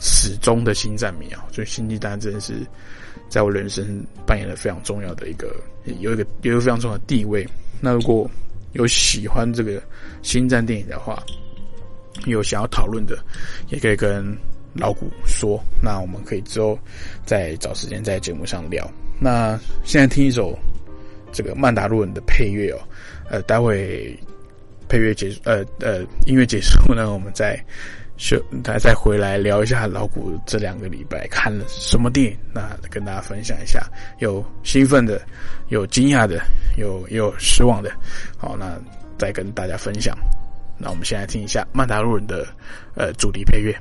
[0.01, 2.55] 始终的新站迷啊，所以星际大战真的是。
[3.33, 5.55] 在我人生扮演了非常重要的一个，
[5.99, 7.43] 有一个有一个非常重要的地位。
[7.81, 8.29] 那如果
[8.73, 9.81] 有喜欢这个
[10.21, 11.17] 星战电影的话，
[12.27, 13.17] 有想要讨论的，
[13.69, 14.23] 也可以跟
[14.75, 15.59] 老古说。
[15.81, 16.77] 那我们可以之后
[17.25, 18.87] 再找时间在节目上聊。
[19.19, 20.55] 那现在听一首
[21.31, 22.77] 这个曼达洛人的配乐哦，
[23.31, 24.15] 呃，待会
[24.87, 27.59] 配乐结束，呃呃，音乐结束呢， 我们再。
[28.15, 33.81] 就他再回来聊一下老谷这两个礼拜看了什么电影，那跟大家分享一下，
[34.19, 35.21] 有兴奋的，
[35.69, 36.41] 有惊讶的，
[36.77, 37.91] 有有失望的，
[38.37, 38.79] 好，那
[39.17, 40.17] 再跟大家分享。
[40.77, 42.45] 那我们先来听一下曼达洛人的
[42.95, 43.75] 呃主题配乐。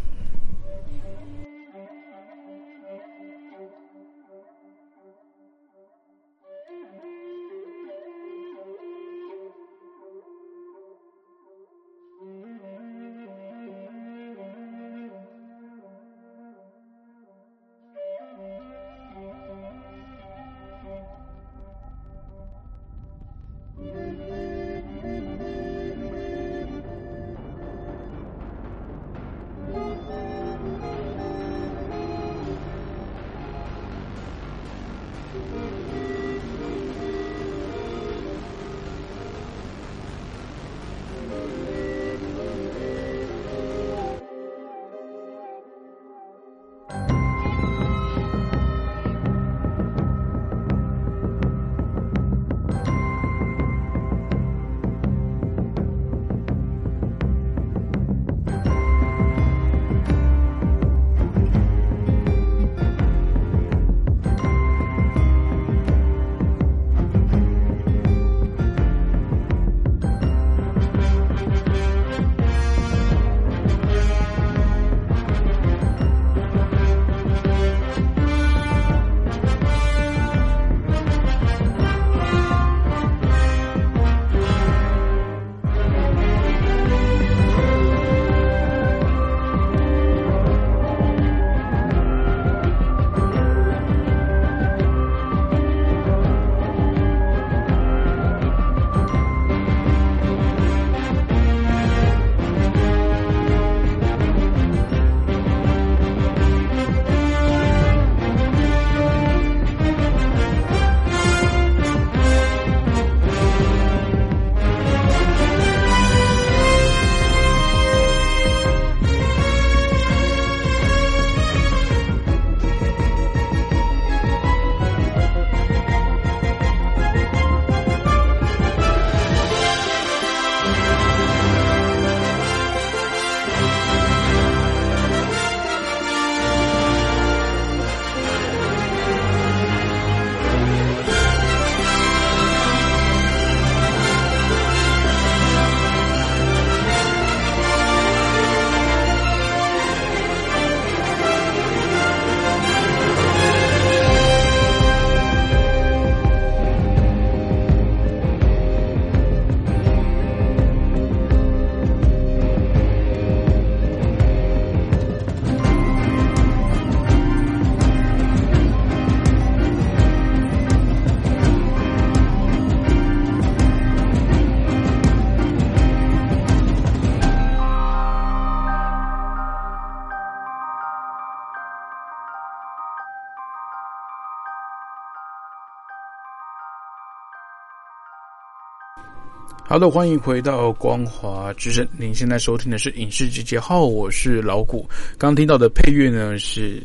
[189.73, 191.89] 好的，欢迎回到光华之声。
[191.97, 194.87] 您现在收听的是影视集结号，我是老谷。
[195.17, 196.83] 刚听到的配乐呢是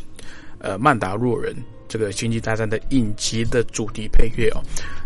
[0.60, 1.54] 呃曼达洛人
[1.89, 4.63] 这个星际大战的影集的主题配乐哦。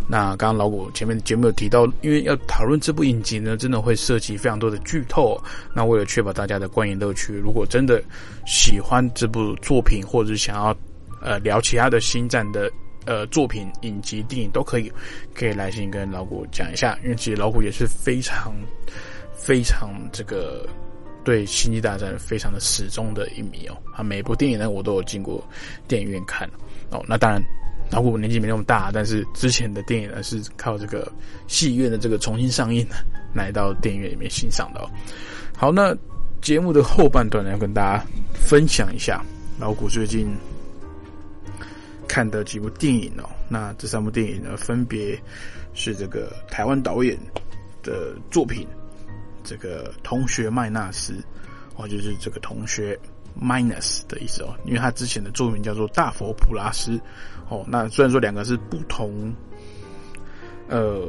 [0.08, 5.36] 那刚刚老谷前面节目有提到，因为要讨论这部影集呢，真的会涉及非常多的剧透。
[5.74, 8.00] 那为了确保大家的观影乐趣，如果真的
[8.46, 10.78] 喜欢这部作品，或者是想要
[11.20, 12.72] 呃聊其他的星战的
[13.06, 14.92] 呃作品、影集、电影都可以，
[15.34, 18.54] 可以来信跟老谷讲一下，因为其实老谷也是非常
[19.34, 20.68] 非常这个
[21.24, 23.78] 对《星际大战》非常的始终的一迷哦。
[23.94, 25.44] 啊，每部电影呢我都有进过
[25.88, 26.50] 电影院看
[26.90, 27.04] 哦。
[27.08, 27.42] 那当然。
[27.94, 31.12] 老古年纪没那么大，但是之前的电影呢是靠这个
[31.48, 32.96] 戏院的这个重新上映呢
[33.34, 34.90] 来到电影院里面欣赏的哦。
[35.58, 35.94] 好，那
[36.42, 38.02] 节目的后半段呢，要跟大家
[38.34, 39.22] 分享一下
[39.60, 40.34] 老古最近
[42.12, 43.30] 看的几部电影哦。
[43.48, 45.18] 那这三部电影呢，分别
[45.74, 47.18] 是这个台湾导演
[47.82, 48.68] 的作品，
[49.46, 51.14] 这个同学麦纳斯
[51.78, 53.00] 哦，就是这个同学
[53.42, 57.00] minus 的意思哦，因为他之前的作品叫做大佛普拉斯。
[57.48, 59.34] 哦，那虽然说两个是不同，
[60.68, 61.08] 呃，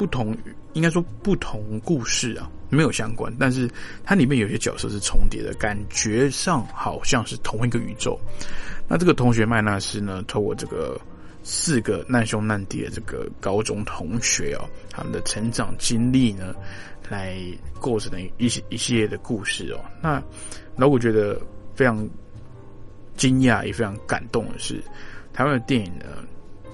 [0.00, 0.34] 不同，
[0.72, 3.70] 应该说不同故事啊，没有相关，但是
[4.02, 8.18] 它里面有些角色是重叠的，感觉上好像是同一个宇宙。
[8.88, 10.98] 那这个同学麦纳斯呢，透过这个
[11.42, 16.54] 四个难兄难弟的这个高中同学哦，他们的成长经历呢，
[17.10, 17.36] 来
[17.78, 19.84] 构成的一些一系列的故事哦。
[20.00, 20.22] 那
[20.76, 21.38] 老我觉得
[21.74, 22.08] 非常
[23.18, 24.82] 惊讶，也非常感动的是。
[25.34, 26.06] 台湾的电影呢，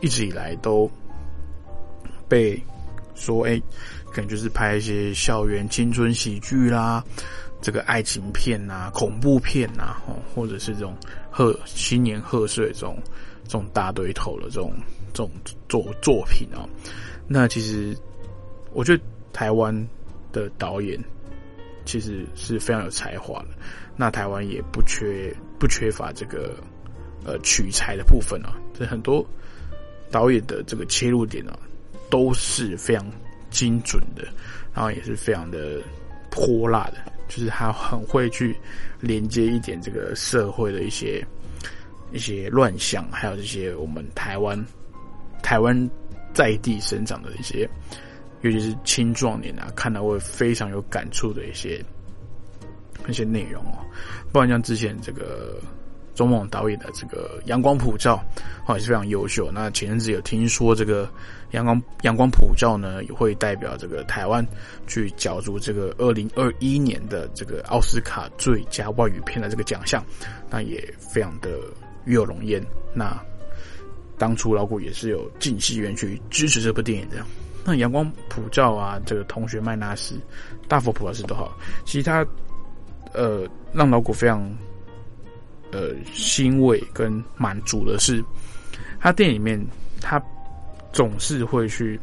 [0.01, 0.89] 一直以来都
[2.29, 2.63] 被
[3.17, 3.61] 说，哎，
[4.13, 7.03] 可能就是拍一些校园青春喜剧啦，
[7.61, 10.97] 这个爱情片呐、恐怖片呐，哦，或者是这种
[11.31, 12.97] 贺新年贺岁这种
[13.45, 14.73] 这种大堆头的这种
[15.13, 15.31] 这种
[15.69, 16.69] 作作品哦。
[17.27, 17.97] 那其实
[18.73, 19.03] 我觉得
[19.33, 19.75] 台湾
[20.31, 21.03] 的导演
[21.85, 23.49] 其实是非常有才华的，
[23.97, 26.55] 那台湾也不缺不缺乏这个。
[27.25, 29.27] 呃，取材的部分啊，这很多
[30.13, 31.59] 导演的这个切入点啊，
[32.11, 33.05] 都是非常
[33.51, 34.27] 精准的，
[34.75, 35.81] 然后也是非常的
[36.31, 36.97] 泼辣的，
[37.29, 38.57] 就是他很会去
[39.01, 41.25] 连接一点这个社会的一些
[42.13, 44.63] 一些乱象，还有这些我们台湾
[45.43, 45.91] 台湾
[46.35, 47.69] 在地生长的一些，
[48.43, 51.85] 尤其是青壮年啊，看到会非常有感触的一些
[53.07, 53.79] 那些内容哦，
[54.33, 55.61] 不然像之前这个。
[56.17, 58.21] 钟猛导演的这个《阳光普照》
[58.67, 59.51] 哦也是非常优秀。
[59.53, 61.07] 那前阵子有听说这个
[61.51, 64.45] 《阳光阳光普照》呢，也会代表这个台湾
[64.87, 70.03] 去角逐这个二零二一年的这个奥斯卡最佳外语片的这个奖项，
[70.51, 71.51] 那也非常的
[72.07, 72.65] 与有荣焉。
[72.95, 73.15] 那
[74.17, 77.19] 当初老谷也是有进戏院去支持这部电影的。
[77.63, 80.19] 那《阳光普照》啊，这个同学麦纳斯、
[80.67, 82.27] 大佛普拉斯都好，其实他
[83.13, 84.51] 呃让老谷非常。
[85.77, 88.25] 呃，欣慰跟满足的是，
[88.99, 89.63] 他电影里面
[90.01, 90.19] 他
[90.91, 92.01] 总是会去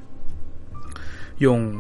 [1.39, 1.75] 用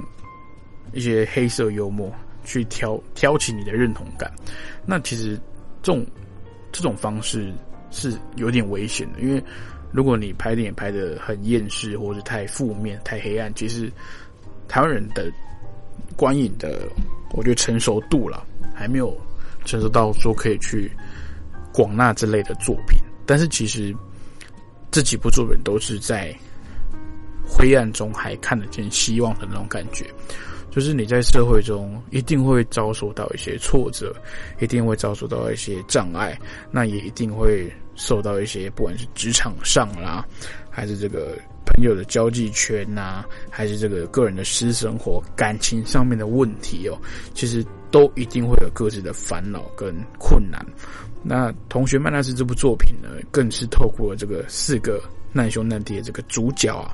[0.91, 2.11] 一些黑色幽默
[2.43, 4.33] 去挑挑起你的认同感。
[4.87, 5.39] 那其实
[5.83, 6.03] 这种
[6.71, 7.53] 这种方式
[7.91, 9.43] 是有点危险的，因为
[9.91, 13.87] 如果你拍电影拍的很厌世，或者太负面、太黑暗，其实
[14.67, 15.31] 台湾人的
[16.17, 16.89] 观影的，
[17.33, 19.15] 我觉得成熟度了还没有
[19.63, 20.91] 成熟到说可以去。
[21.73, 23.95] 广纳之类的作品，但是其实
[24.91, 26.33] 这几部作品都是在
[27.45, 30.05] 灰暗中还看得见希望的那种感觉。
[30.71, 34.11] 就是你在社会中一定会遭受到一些挫折，
[34.59, 36.35] 一定会遭受到一些障碍，
[36.71, 40.25] 那也一定会受到一些不管是职场上啦，
[40.71, 46.97] 还是这个朋友的交际圈呐，还是这个个人的私生活、感情上面的问题哦，
[47.35, 50.65] 其实都一定会有各自的烦恼跟困难。
[51.25, 55.01] 那同学曼纳斯这部作品呢，更是透过这个四个
[55.31, 56.93] 难兄难弟的这个主角啊，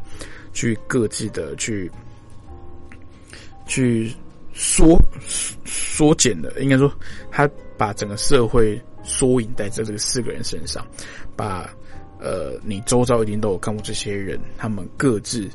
[0.54, 1.92] 去各自的去
[3.66, 4.14] 去
[4.54, 4.96] 缩
[5.66, 6.94] 缩减的，应该说
[7.32, 10.86] 他把整个社会缩影在这这四个人身上，
[11.36, 11.68] 把
[12.20, 15.50] 呃你周遭一定都有看过这些人，他们各自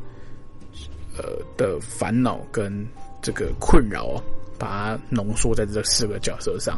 [1.16, 2.85] 呃的烦恼跟
[3.22, 4.20] 这个困扰，
[4.59, 6.77] 把它浓缩在这四个角色上。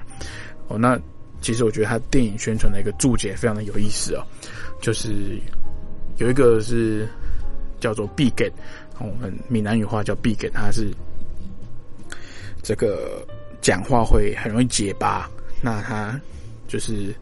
[0.68, 1.00] 哦，那。
[1.46, 4.26] 其实我觉得他电影宣传的一个注解非常的有意思哦，
[4.80, 5.40] 就是
[6.16, 7.06] 有一个是
[7.78, 8.54] 叫做 b i g e t
[8.98, 10.92] 我们闽南语话叫 b i g e t 他是
[12.64, 13.24] 这个
[13.60, 15.30] 讲话会很容易结巴。
[15.62, 16.20] 那他
[16.66, 17.14] 就是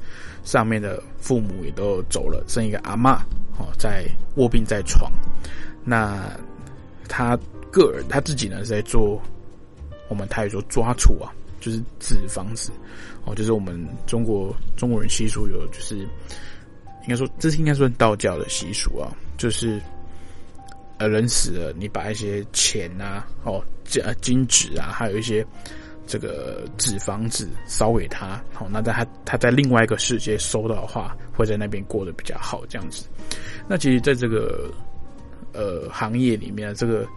[0.43, 3.17] 上面的父母也都走了，剩一个阿妈
[3.59, 4.07] 哦，在
[4.37, 5.13] 卧病在床。
[5.85, 6.33] 那
[7.11, 7.39] 他
[7.71, 9.21] 个人他自己呢是在做
[10.09, 11.31] 我们台语说抓储啊。
[11.65, 12.71] 就是纸房子，
[13.25, 19.81] 哦，就是我们中国中国人习俗有，就是应该说这是应该算道教的习俗啊，就是
[20.99, 25.43] 呃人死了，你把一些钱啊，哦金金纸啊，还有一些
[26.07, 33.07] 这个纸房子烧给他，好，那在他他在另外一个世界收到的话，会在那边过得比较好，这样子。
[33.67, 34.71] 那其实，在这个
[35.55, 37.09] 呃行业里面，这个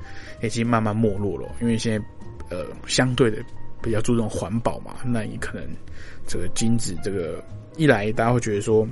[0.42, 3.44] 已经慢慢没落了，因为现在呃相对的
[3.82, 5.68] 比较注重环保嘛，那你可能
[6.28, 7.44] 这个金子这个
[7.76, 8.88] 一来，大家会觉得说，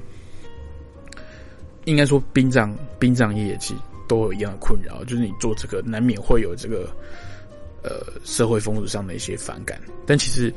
[1.86, 6.90] 应该说殡葬殡葬业其实都有一样的困扰，就是你做这个难免会有这个。
[7.88, 10.52] 呃，社会风俗上的一些反感，但其实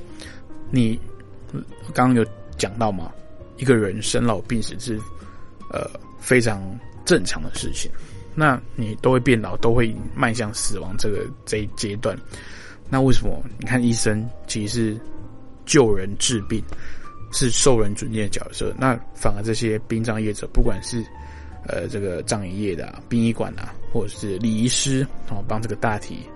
[0.71, 0.99] 你
[1.93, 2.25] 刚刚有
[2.57, 3.13] 讲到嘛，
[3.59, 4.99] 一个人生老病死是
[5.71, 5.87] 呃
[6.19, 6.59] 非常
[7.05, 7.91] 正常的事情。
[8.35, 12.19] 那你都会变老，都会迈向死亡这个这一阶段。
[12.91, 15.01] 那为什么你看医生其实是
[15.67, 16.63] 救人治病，
[17.33, 18.75] 是受人尊敬的角色？
[18.79, 21.05] 那反而这些殡葬业者，不管是
[21.67, 26.27] 呃这个葬仪业的殡仪馆啊，或者是礼仪师哦，帮这个大体。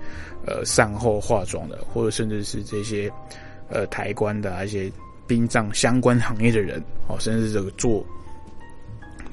[0.45, 3.09] 呃，善后化妆的，或者甚至是这些
[3.69, 4.91] 呃抬棺的一些
[5.25, 8.05] 殡葬相关行业的人，哦，甚至这个做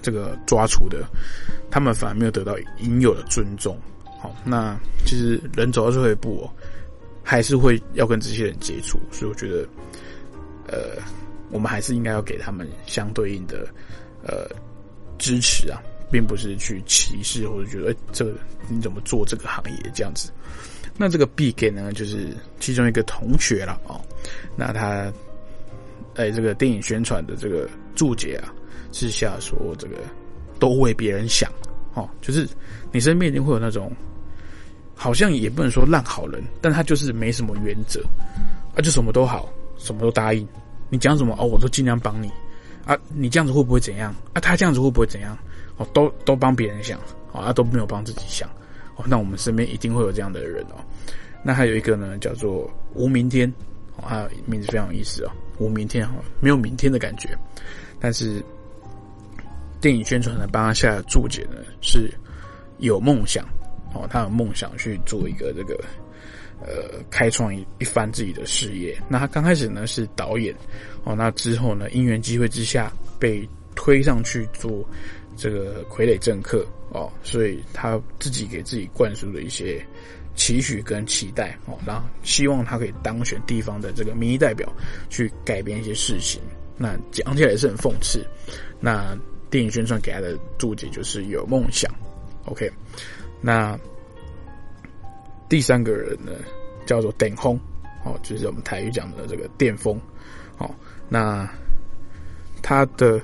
[0.03, 1.03] 这个抓除的，
[1.71, 3.75] 他们反而没有得到应有的尊重。
[4.19, 6.53] 好，那其实人走到最后一步哦，
[7.23, 9.67] 还是会要跟这些人接触，所以我觉得，
[10.67, 11.01] 呃，
[11.51, 13.67] 我们还是应该要给他们相对应的
[14.23, 14.49] 呃
[15.17, 18.25] 支持啊，并不是去歧视或者觉得这
[18.67, 20.31] 你怎么做这个行业这样子。
[20.97, 24.01] 那这个 B 给呢，就是其中一个同学了哦。
[24.57, 25.11] 那他，
[26.15, 28.51] 哎，这个电影宣传的这个注解啊，
[28.91, 29.95] 之下说这个
[30.59, 31.49] 都为别人想
[31.93, 32.45] 哦，就是
[32.91, 33.91] 你身边一定会有那种，
[35.01, 38.03] 好像也不能说烂好人，但他就是没什么原则，
[38.75, 39.47] 啊，就什么都好，
[39.77, 40.45] 什么都答应，
[40.89, 42.29] 你讲什么哦，我都尽量帮你
[42.85, 44.41] 啊，你这样子会不会怎样啊？
[44.41, 45.37] 他这样子会不会怎样？
[45.77, 46.99] 哦，都都帮别人想，
[47.31, 48.49] 啊，都没有帮自己想。
[48.97, 50.83] 哦那我们身边一定会有这样的人哦。
[51.41, 53.49] 那还有一个呢，叫做无明天，
[54.03, 55.31] 啊，名字非常有意思哦。
[55.59, 57.29] 无明天哈，没有明天的感觉。
[58.01, 58.43] 但是
[59.79, 62.13] 电影宣传呢，帮他下的注解呢，是
[62.79, 63.47] 有梦想
[63.93, 65.79] 哦，他有梦想去做一个这个
[66.61, 68.97] 呃，开创一一番自己的事业。
[69.07, 70.55] 那他刚开始呢是导演
[71.03, 74.85] 哦，那之后呢，因缘机会之下被推上去做。
[75.41, 79.81] 这个傀儡政客哦，所以他自己给自己灌输了一些
[80.35, 84.69] 期许跟期待哦，然后希望他可以当选地方的这个民意代表，
[85.09, 86.41] 去改变一些事情。
[86.75, 88.21] 那讲起来也是很讽刺。
[88.81, 89.17] 那
[89.49, 91.89] 电影宣传给他的注解就是有梦想。
[92.43, 92.69] OK，
[93.41, 93.77] 那
[95.47, 96.31] 第三个人呢
[96.85, 97.59] 叫做顶峰
[98.03, 99.99] 哦，就是我们台语讲的这个电风
[100.57, 100.69] 哦，
[101.07, 101.49] 那
[102.61, 103.21] 他的。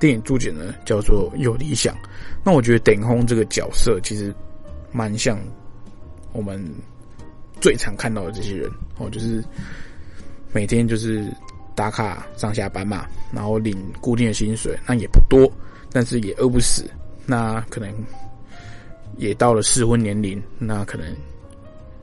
[0.00, 1.94] 电影注解呢叫做有理想，
[2.42, 4.34] 那我觉得顶峰这个角色其实
[4.92, 5.38] 蛮像
[6.32, 6.58] 我们
[7.60, 9.44] 最常看到的这些人哦，就是
[10.54, 11.30] 每天就是
[11.74, 15.46] 打卡上下班嘛，然后领固定的薪水，那也不多，
[15.92, 16.90] 但是也饿不死，
[17.26, 17.92] 那可能
[19.20, 21.06] 也到了适婚年龄，那可能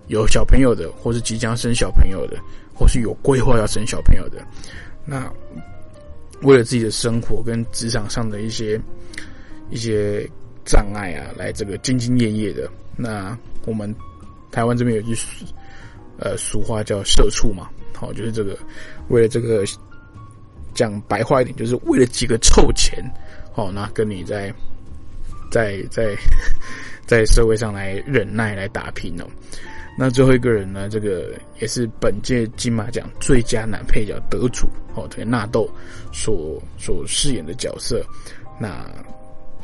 [0.08, 2.40] 有小朋友的，或是即将生小朋友的，
[2.74, 4.42] 或是有规划要生小朋友的，
[5.06, 5.30] 那。
[6.44, 8.80] 为了自己的生活跟职场上的一些
[9.72, 10.24] 一些
[10.64, 12.70] 障碍啊，来这个兢兢业业的。
[12.96, 13.92] 那我们
[14.52, 15.16] 台湾这边有句
[16.20, 18.56] 呃俗话叫“社畜”嘛，好，就是这个
[19.08, 19.66] 为了这个
[20.76, 23.04] 讲白话一点，就是为了几个臭钱，
[23.52, 24.54] 好，那跟你在
[25.50, 26.16] 在在
[27.08, 29.26] 在社会上来忍耐来打拼哦。
[29.98, 30.88] 那最后一个人呢？
[30.88, 35.68] 这个也是本届金马奖最佳男配角得主哦，这个纳豆
[36.14, 38.06] 所所饰演的角色。
[38.60, 38.86] 那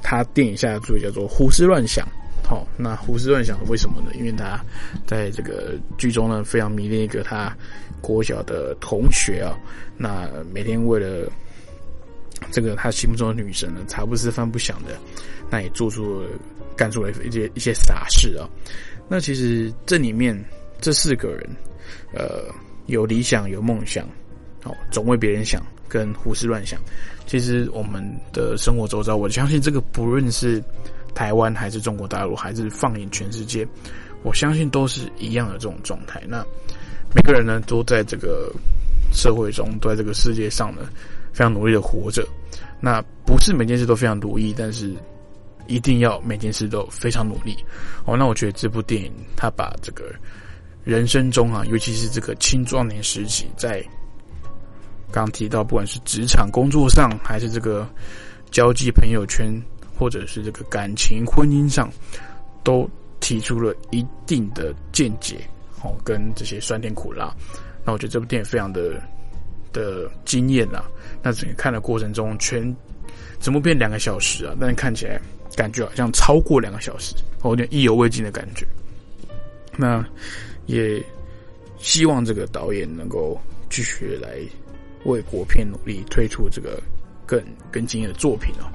[0.01, 2.07] 他电影下的注意叫做“胡思乱想”。
[2.43, 4.11] 好，那胡思乱想为什么呢？
[4.15, 4.59] 因为他
[5.05, 7.55] 在这个剧中呢，非常迷恋一个他
[8.01, 9.55] 国小的同学啊。
[9.95, 11.31] 那每天为了
[12.51, 14.97] 这个他心目中的女神呢，茶不思饭不想的，
[15.47, 16.27] 那也做出了
[16.75, 18.49] 干出了一些一些傻事啊。
[19.07, 20.33] 那其实这里面
[20.79, 21.49] 这四个人，
[22.13, 22.45] 呃，
[22.85, 24.07] 有理想有梦想，
[24.63, 26.79] 哦，总为别人想，跟胡思乱想。
[27.27, 28.01] 其实我们
[28.31, 30.63] 的生活周遭，我相信这个不论是
[31.13, 33.67] 台湾还是中国大陆，还是放眼全世界，
[34.23, 36.23] 我相信都是一样的这种状态。
[36.27, 36.43] 那
[37.13, 38.51] 每个人呢，都在这个
[39.11, 40.89] 社会中，都在这个世界上呢，
[41.33, 42.25] 非常努力的活着。
[42.79, 44.93] 那不是每件事都非常如意，但是。
[45.67, 47.55] 一定要每件事都非常努力
[48.05, 48.15] 哦。
[48.17, 50.13] 那我觉得这部电影，它把这个
[50.83, 53.83] 人生中啊，尤其是这个青壮年时期，在
[55.11, 57.87] 刚提到，不管是职场工作上，还是这个
[58.51, 59.53] 交际朋友圈，
[59.97, 61.89] 或者是这个感情婚姻上，
[62.63, 62.89] 都
[63.19, 65.47] 提出了一定的见解
[65.83, 67.33] 哦，跟这些酸甜苦辣。
[67.85, 69.01] 那我觉得这部电影非常的
[69.71, 70.83] 的惊艳啊。
[71.21, 72.75] 那整个看的过程中，全
[73.39, 74.55] 怎么变两个小时啊？
[74.59, 75.19] 但是看起来
[75.55, 78.65] 感觉好像超过两个小时，我有点意犹未尽的感觉。
[79.77, 80.05] 那
[80.65, 81.03] 也
[81.77, 83.39] 希望这个导演能够
[83.69, 84.37] 继续来
[85.05, 86.81] 为国片努力，推出这个
[87.25, 88.71] 更更惊艳的作品哦。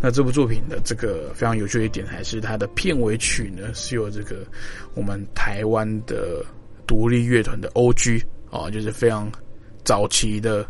[0.00, 4.46] 那这部作品的这个非常有趣的一点，还是它的片尾曲呢，是由这个
[4.94, 6.44] 我们台湾的
[6.86, 8.22] 独立乐团的 O.G.
[8.50, 9.30] 啊，就是非常
[9.84, 10.66] 早期的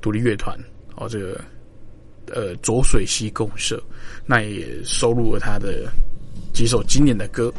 [0.00, 0.56] 独立乐团
[0.94, 1.40] 哦，这个
[2.34, 3.82] 呃浊水溪公社，
[4.26, 5.90] 那也收录了他的
[6.52, 7.52] 几首经典的歌。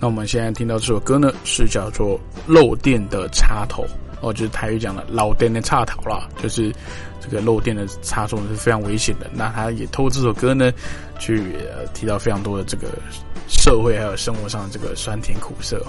[0.00, 3.82] 那我们现在听到这首歌呢，是叫做《漏电的插头》
[4.20, 6.72] 哦，就是台语讲的“老电的插头”啦，就是
[7.20, 9.28] 这个漏电的插头是非常危险的。
[9.34, 10.72] 那他也透过这首歌呢，
[11.18, 11.42] 去
[11.94, 12.86] 提到非常多的这个
[13.48, 15.84] 社会还有生活上的这个酸甜苦涩。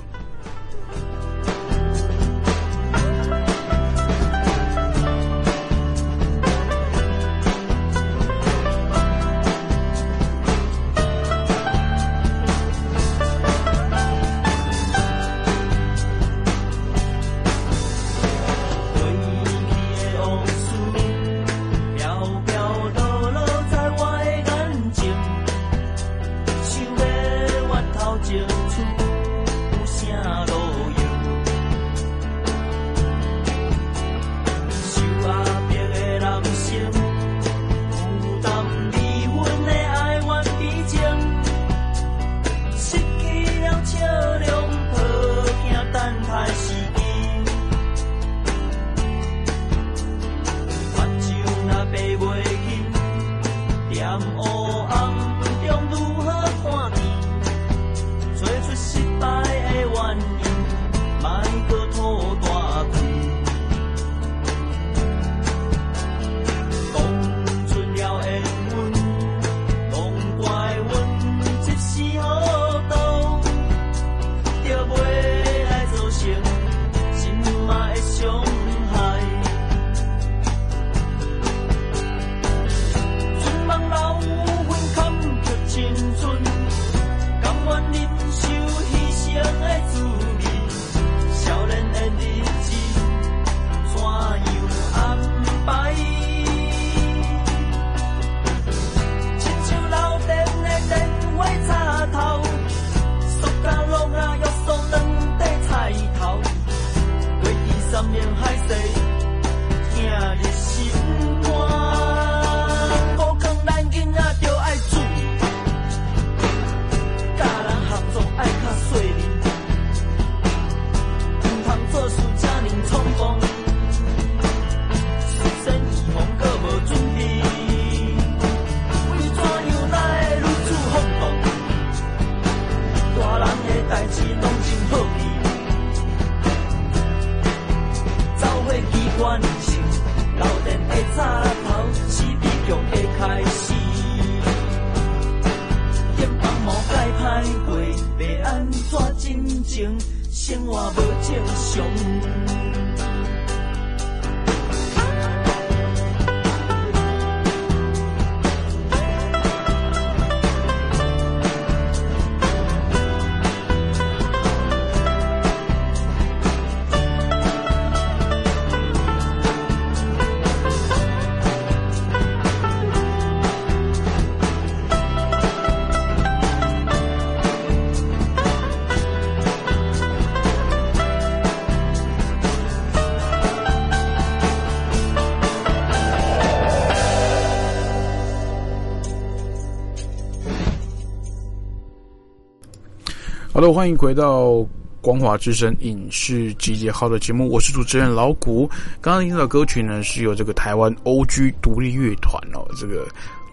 [193.62, 194.66] 的，欢迎回到
[195.02, 198.66] 光华之声影视集结号的节目，我是主持人老谷。
[199.02, 201.52] 刚刚听到歌曲呢，是由这个台湾 O.G.
[201.62, 203.06] 独立乐团哦，这个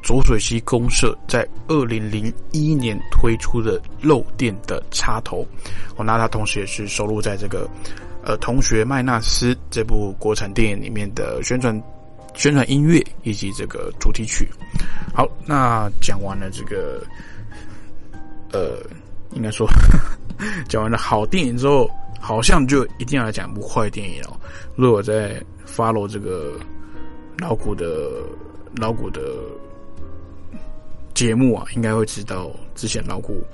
[0.03, 5.45] 浊水溪公社在二零零一年推出的漏电的插头。
[5.97, 7.69] 哦，那它同时也是收录在这个
[8.23, 11.83] 呃同学麦纳斯这部国产电影里面的宣传
[12.35, 14.49] 宣传音乐以及这个主题曲。
[15.13, 17.03] 好，那讲完了这个
[18.53, 18.79] 呃。
[19.37, 19.69] 应该说，
[20.67, 24.37] 讲完了好电影之后，好像就一定要来讲一部坏电影哦。
[24.75, 26.59] 如果在 follow 这个
[27.39, 28.11] 老古的
[28.77, 29.21] 老古的
[31.15, 33.45] 节目啊，应该会知道之前老古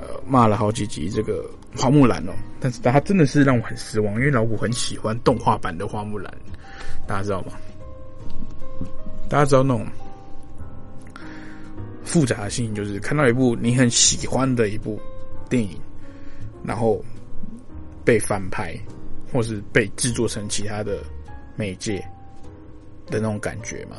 [0.00, 1.44] 呃骂了好几集这个
[1.74, 6.32] 花木兰哦，但是他真的是让我很失望，因为老古很喜欢动画版的花木兰，
[7.06, 7.52] 大家知道吗？
[9.28, 9.86] 大家知道那种
[12.04, 15.00] 复杂性，就是看到一部你很喜欢的一部
[15.48, 15.80] 电影，
[16.62, 17.02] 然后
[18.04, 18.74] 被翻拍，
[19.32, 20.98] 或是被制作成其他的
[21.56, 21.98] 媒介
[23.06, 23.96] 的那种感觉嘛。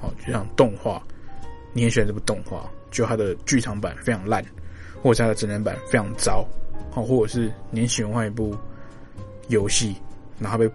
[0.00, 1.02] 好，就像动画，
[1.72, 4.44] 你很喜欢这部动画，就它的剧场版非常烂，
[5.02, 6.46] 或者它的真人版非常糟，
[6.90, 8.56] 好，或者是你喜欢一部
[9.48, 9.96] 游戏，
[10.38, 10.70] 然后被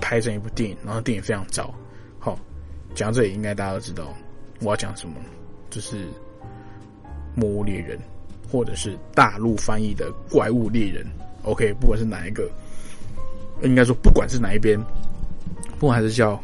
[0.00, 1.72] 拍成一部电影，然后电影非常糟，
[2.18, 2.38] 好。
[2.94, 4.12] 讲到这里，应该大家都知道
[4.60, 5.14] 我要讲什么，
[5.70, 6.04] 就是
[7.34, 7.96] 《魔物猎人》，
[8.52, 11.02] 或者是大陆翻译的《怪物猎人》。
[11.44, 12.46] OK，不管是哪一个，
[13.62, 14.78] 应该说不管是哪一边，
[15.78, 16.34] 不管还是叫《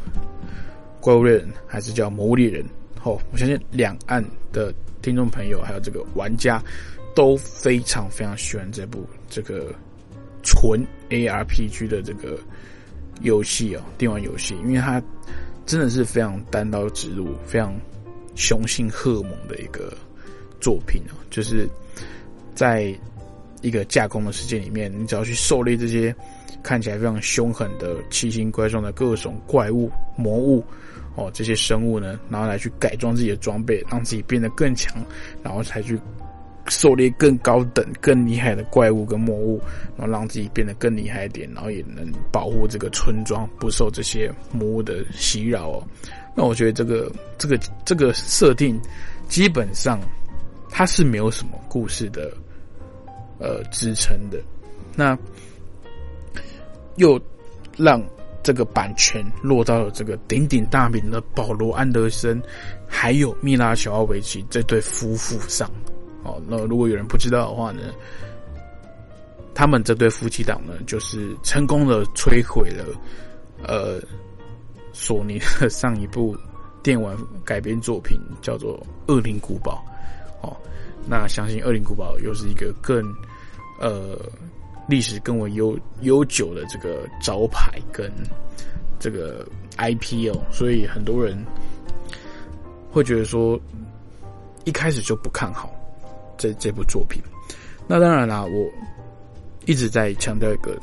[0.99, 2.63] 怪物猎人》，还是叫《魔物猎人》，
[3.03, 6.59] 哦，我相信两岸的听众朋友还有这个玩家
[7.13, 9.71] 都非常非常喜欢这部这个
[10.41, 12.39] 纯 ARPG 的这个
[13.21, 14.99] 游戏哦，电玩游戏，因为它。
[15.65, 17.71] 真的是非常单刀直入、非常
[18.33, 19.95] 雄性荷尔蒙的一个
[20.59, 21.15] 作品哦！
[21.29, 21.67] 就是
[22.55, 22.93] 在
[23.61, 26.15] 一个架空的世界里面，你只要去狩猎这些
[26.63, 30.63] 看起来非常凶狠的奇形怪状的各种怪物、魔物
[31.15, 34.95] 哦，这些生物呢，然后来去改装自己的装备，让自己变得更强，
[35.43, 35.99] 然后才去。
[36.67, 39.59] 狩猎更高等、更厉害的怪物跟魔物，
[39.97, 45.83] 然后让自己变得更厉害一点，然后也能保护这个村庄不受这些魔物的袭扰哦。
[46.35, 48.79] 那我觉得这个、这个、这个设定
[49.27, 49.99] 基本上
[50.69, 52.31] 它是没有什么故事的
[53.39, 54.39] 呃支撑的。
[54.95, 55.17] 那
[56.95, 57.19] 又
[57.77, 58.01] 让
[58.43, 62.41] 这个版权落到了这个鼎鼎大名的保罗·安德森
[62.87, 65.69] 还有米拉·乔奥维奇这对夫妇上。
[66.23, 67.81] 哦，那如果有人不知道的话呢，
[69.53, 72.85] 他们这对夫妻档呢，就是成功的摧毁了
[73.63, 74.01] 呃
[74.91, 76.35] 索尼的上一部
[76.83, 77.15] 电玩
[77.45, 78.77] 改编作品，叫做
[79.13, 79.81] 《恶灵古堡》。
[80.41, 80.55] 哦，
[81.07, 83.03] 那相信《恶灵古堡》又是一个更
[83.79, 84.19] 呃
[84.87, 88.11] 历史更为悠悠久的这个招牌跟
[88.99, 89.45] 这个
[89.77, 91.37] IP 哦，所以很多人
[92.91, 93.59] 会觉得说
[94.65, 95.73] 一开始就不看好。
[96.41, 97.21] 这这部作品，
[97.85, 98.71] 那当然啦，我
[99.65, 100.79] 一直在强调一个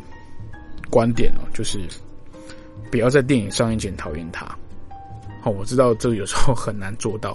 [0.91, 1.81] 观点哦，就是
[2.91, 4.47] 不要在电影上映前讨厌它。
[5.41, 7.35] 好，我知道这个有时候很难做到，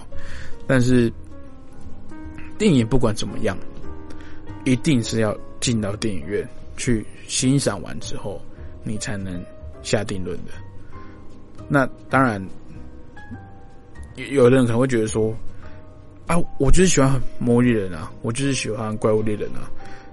[0.68, 1.12] 但是
[2.62, 3.58] 电影不管怎么样，
[4.64, 8.40] 一定是要进到电影院去欣赏完之后，
[8.84, 9.44] 你才能
[9.82, 10.52] 下定论的。
[11.68, 12.40] 那当然，
[14.14, 15.34] 有的人可能会觉得说。
[16.28, 19.68] 啊，我就是喜欢魔力人啊，我就是喜欢怪物猎人啊。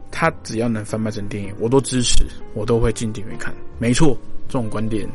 [0.10, 2.26] 他只要能翻拍成电影，我都支持，
[2.56, 3.54] 我都会进电影院看。
[3.78, 5.08] 没错，这种观点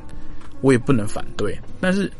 [0.60, 1.58] 我也不能反对。
[1.80, 2.10] 但是，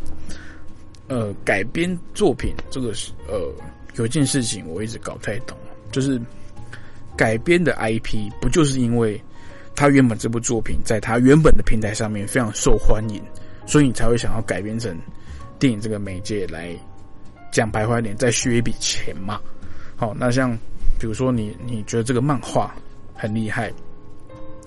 [1.07, 3.49] 呃，改编作品这个是呃，
[3.95, 5.57] 有一件事情我一直搞不太懂，
[5.91, 6.21] 就是
[7.17, 9.21] 改编的 IP 不就是因为
[9.75, 13.23] 他原本这部作品在他原本的平台上面非常受欢迎，
[13.67, 14.97] 所以你才会想要改编成
[15.59, 16.75] 电影这个媒介来。
[17.53, 19.41] 讲白话一点，再续一笔钱嘛。
[19.95, 20.51] 好，那像
[20.99, 22.75] 比如说你你觉得这个漫画
[23.15, 23.73] 很厉害，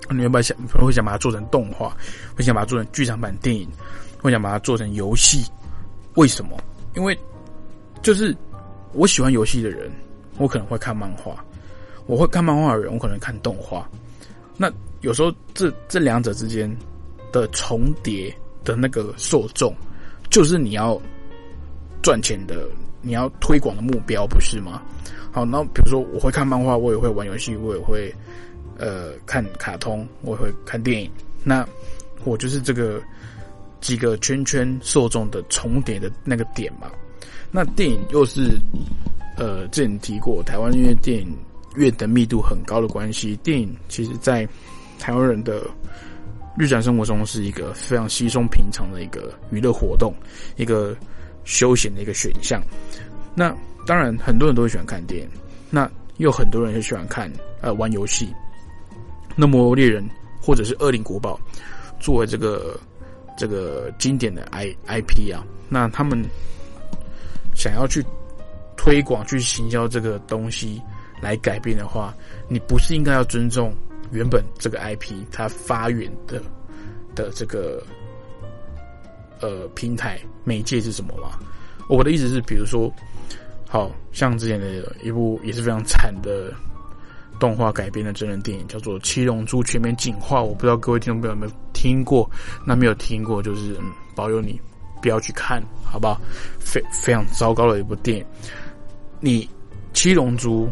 [0.08, 1.94] 你要不要想会想把它做成动画，
[2.34, 3.68] 会想把它做成剧场版电影，
[4.22, 5.44] 会想把它做成游戏？
[6.14, 6.56] 为什么？
[6.96, 7.14] 因为
[8.00, 8.34] 就是
[8.92, 9.90] 我喜欢游戏的人，
[10.38, 11.34] 我可能会看漫画；
[12.06, 13.88] 我会看漫画的人，我可能看动画。
[14.56, 14.70] 那
[15.00, 16.74] 有时候这这两者之间
[17.32, 18.34] 的重叠
[18.64, 19.74] 的那个受众，
[20.30, 21.00] 就是你要。
[22.00, 22.68] 赚钱的，
[23.02, 24.80] 你要推广的目标不是吗？
[25.32, 28.14] 好，那比如说我会看漫画，我也会玩游戏，我也会
[28.78, 31.10] 呃看卡通，我也会看电影。
[31.42, 31.68] 那
[32.24, 33.02] 我就是这个
[33.80, 36.88] 几个圈圈受众的重叠的那个点嘛。
[37.50, 38.58] 那电影又是
[39.36, 41.36] 呃之前提过，台湾因为电影
[41.76, 44.48] 院的密度很高的关系，电影其实在
[44.98, 45.62] 台湾人的
[46.56, 50.14] 日常生活中是一个非常稀松平常的一个娱乐活动，
[50.56, 50.96] 一个。
[51.44, 52.60] 休闲的一个选项，
[53.34, 55.28] 那当然很多人都会喜欢看电影，
[55.70, 57.32] 那又很多人也喜欢看
[57.62, 58.28] 呃玩游戏。
[59.34, 60.04] 那《魔物猎人》
[60.42, 61.40] 或者是《恶灵古堡》
[62.04, 62.78] 作为这个
[63.34, 66.22] 这个经典的 I I P 啊，那他们
[67.58, 68.04] 想要去
[68.76, 70.80] 推广、去行销这个东西
[71.20, 72.14] 来改变的话，
[72.48, 73.74] 你不是应该要尊重
[74.12, 76.40] 原本这个 I P 它发源的
[77.14, 77.82] 的这个？
[79.40, 81.38] 呃，平台媒介是什么吗？
[81.88, 82.92] 我的意思是，比如说，
[83.68, 86.52] 好像之前的一部也是非常惨的
[87.38, 90.40] 动画改编的真人电影，叫做《七龙珠全面进化》。
[90.42, 92.28] 我不知道各位听众朋友有没有听过？
[92.66, 94.60] 那没有听过，就是嗯保佑你
[95.00, 96.20] 不要去看，好不好？
[96.58, 98.26] 非非常糟糕的一部电影。
[99.20, 99.48] 你
[99.92, 100.70] 七龙珠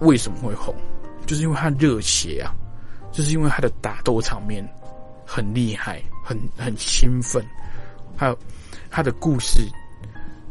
[0.00, 0.74] 为什么会红？
[1.26, 2.54] 就是因为它热血啊，
[3.12, 4.66] 就是因为它的打斗场面
[5.26, 7.44] 很厉害，很很兴奋，
[8.16, 8.38] 还有
[8.90, 9.68] 它的故事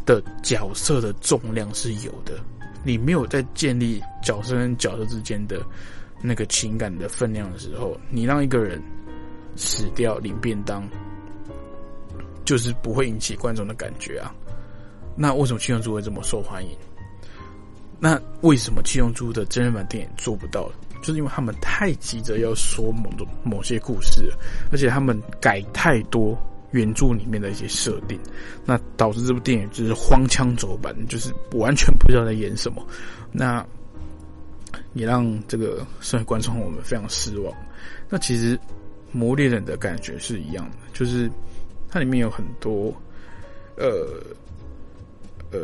[0.06, 2.34] 的角色的重量是有的。
[2.84, 5.66] 你没有在建立角色跟角色之间的
[6.22, 8.80] 那个情感的分量的时候，你让一个人
[9.56, 10.88] 死掉领便当，
[12.46, 14.34] 就是不会引起观众的感觉啊。
[15.16, 16.70] 那为什么七龙珠会这么受欢迎？
[18.00, 20.72] 那为什么七龙珠的真人版电影做不到？
[21.02, 24.32] 就是因为他们太急着要说某种某些故事，
[24.72, 26.38] 而且他们改太多。
[26.72, 28.20] 原著里面的一些设定，
[28.66, 32.86] 那导致这部电影就是荒腔走板，就是完全不知道在演什么。
[33.32, 33.66] 那
[34.92, 37.54] 也让这个身为观众我们非常失望。
[38.10, 38.58] 那其实
[39.14, 41.32] 《魔猎人》的感觉是一样的，就是
[41.90, 42.94] 它里面有很多
[43.78, 43.86] 呃
[45.52, 45.60] 呃，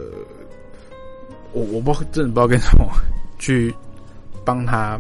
[1.54, 2.92] 我我不真的不知道该怎么
[3.40, 3.74] 去
[4.46, 5.00] 帮他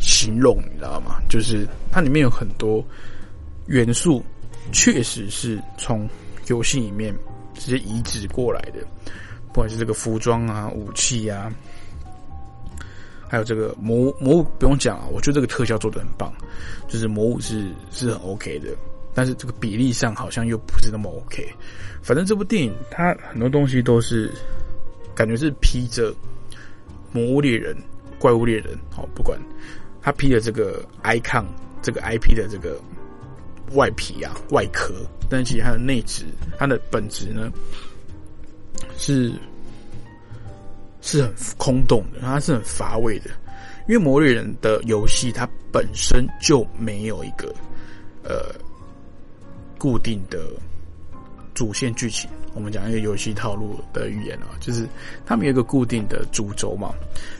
[0.00, 1.16] 形容，你知道吗？
[1.28, 2.84] 就是它里面有很多
[3.66, 4.22] 元素。
[4.72, 6.08] 确实是从
[6.46, 7.14] 游戏里面
[7.52, 8.80] 直接移植过来的，
[9.48, 11.52] 不管是这个服装啊、武器啊，
[13.28, 16.32] 还有这个魔魔物不用讲啊，我觉得这个特效做的很棒，
[16.88, 18.70] 就是魔物是是很 OK 的，
[19.14, 21.48] 但是这个比例上好像又不是那么 OK。
[22.02, 24.30] 反正这部电影它很多东西都是
[25.14, 26.14] 感觉是披着
[27.12, 27.76] 魔物猎人、
[28.18, 29.38] 怪物猎人，好不管
[30.02, 31.44] 他披着这个 icon
[31.80, 32.78] 这个 IP 的这个。
[33.72, 34.94] 外皮啊，外壳，
[35.28, 36.26] 但其实它的内质，
[36.58, 37.50] 它的本质呢，
[38.98, 39.32] 是
[41.00, 43.30] 是很空洞的，它是很乏味的。
[43.88, 47.52] 因为《魔猎人》的游戏它本身就没有一个
[48.22, 48.54] 呃
[49.84, 50.48] 固定的
[51.52, 52.30] 主线剧情。
[52.54, 54.88] 我们讲一个游戏套路的语言啊，就是
[55.26, 56.94] 它没有一个固定的主轴嘛，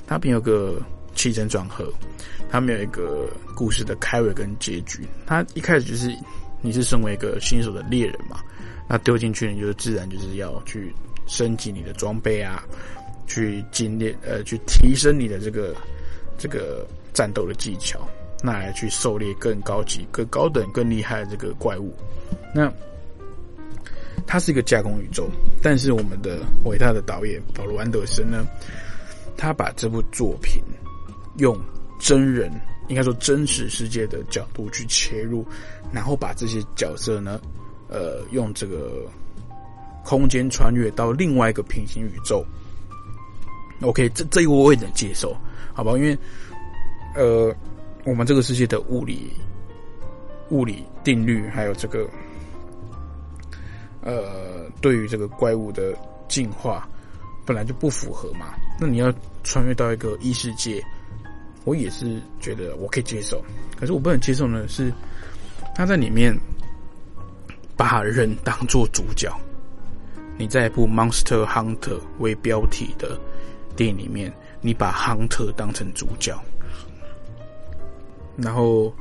[0.07, 0.79] 它没有个
[1.15, 1.91] 起承转合。
[2.51, 5.09] 他们有一个故事的开尾跟结局。
[5.25, 6.15] 他一开始就是
[6.61, 8.43] 你是身为一个新手的猎人嘛，
[8.91, 10.95] 那丢进去你就自然就是要去
[11.27, 12.63] 升级你的装备啊，
[13.27, 15.75] 去经历呃去提升你的这个
[16.37, 18.07] 这个战斗的技巧，
[18.45, 21.93] 那来去狩猎更高级、更高等、更厉害的这个怪物。
[22.55, 22.71] 那
[24.27, 25.27] 它是一个架空宇宙，
[25.63, 28.47] 但是我们的伟大的导演保罗安德森呢，
[29.37, 30.63] 他把这部作品
[31.39, 31.59] 用。
[32.01, 32.51] 真人
[32.89, 35.47] 应该说真实世界的角度去切入，
[35.91, 37.41] 然后把这些角色呢，
[37.89, 39.07] 呃，用这个
[40.05, 42.45] 空间穿越到另外一个平行宇宙。
[43.81, 45.35] OK，这这一我也能接受，
[45.73, 45.93] 好吧？
[45.93, 46.19] 因为
[47.15, 47.55] 呃，
[48.05, 49.33] 我们这个世界的物理
[50.51, 52.09] 物理定律还有这个
[54.03, 55.97] 呃，对于这个怪物的
[56.29, 56.87] 进化
[57.47, 60.83] 本来就不符合嘛，那你要穿越到一个异世界。
[61.65, 63.43] 我也是觉得我可以接受，
[63.81, 64.93] 可是我不能接受呢，是
[65.75, 66.35] 他在里面
[67.75, 69.35] 把人当做主角。
[70.37, 73.19] 你在一部《Monster Hunter》为标题的
[73.77, 74.31] 电影里面，
[74.61, 76.39] 你把 Hunter 当成主角，
[78.37, 78.93] 然后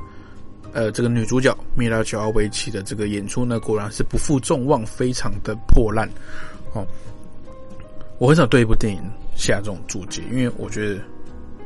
[0.72, 6.08] 呃，这个女主角米拉乔维奇的这个演出呢，果然是不负众望，非常的破烂
[6.72, 6.86] 哦。
[8.18, 9.02] 我很少对一部电影
[9.36, 11.00] 下这种注解，因为我觉得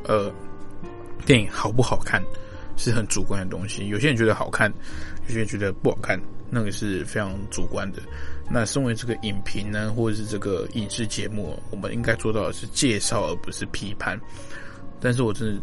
[0.04, 0.32] 呃。
[1.26, 2.22] 电影好不好看
[2.74, 4.72] 是很主观的东西，有些人觉得好看，
[5.26, 8.00] 有些人觉得不好看，那个是非常主观的。
[8.48, 14.18] 那身为这个影评呢，或者是这个影视节目，我们应该做到的是介绍，而不是批判。
[15.00, 15.60] 但是我真的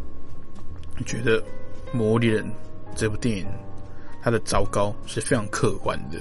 [1.03, 1.41] 觉得
[1.91, 2.45] 《魔力人》
[2.95, 3.45] 这部电影
[4.21, 6.17] 它的糟糕是非常客观的。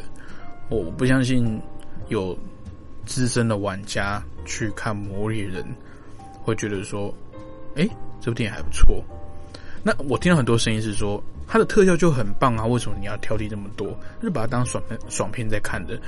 [0.68, 1.60] 我不相信
[2.08, 2.36] 有
[3.06, 5.62] 资深的玩家去看《魔力人》
[6.42, 7.14] 会觉得说，
[7.76, 7.88] 哎，
[8.20, 9.02] 这部电影还不错。
[9.82, 13.88] 那我听到很多声音是说，它的特效就很棒啊，为什么你要挑剔这么多？
[14.22, 16.00] 就把它当爽片爽片在看的，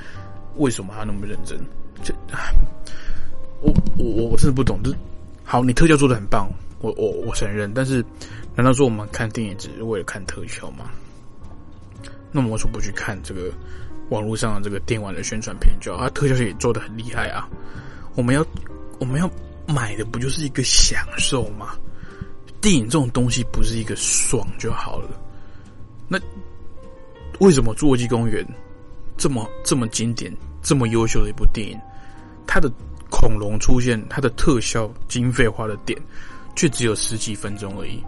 [0.55, 1.59] 为什么还要那么认真？
[2.03, 2.13] 这，
[3.61, 4.81] 我我我我真的不懂。
[4.81, 4.91] 就
[5.43, 6.49] 好，你特效做的很棒，
[6.79, 7.71] 我我我承认。
[7.73, 8.03] 但是，
[8.57, 10.89] 难道说我们看电影只是为了看特效吗？
[12.31, 13.51] 那么为什么不去看这个
[14.09, 15.77] 网络上的这个电玩的宣传片？
[15.79, 17.47] 就啊特效也做的很厉害啊！
[18.15, 18.43] 我们要
[18.99, 19.29] 我们要
[19.67, 21.75] 买的不就是一个享受吗？
[22.59, 25.09] 电影这种东西不是一个爽就好了，
[26.07, 26.19] 那
[27.39, 28.43] 为什么《侏罗纪公园》
[29.17, 31.79] 这么这么经典、这么优秀的一部电影，
[32.47, 32.67] 它的
[33.11, 36.01] 恐龙出现、它的特效经费花的点，
[36.55, 38.03] 却只有十几分钟而已。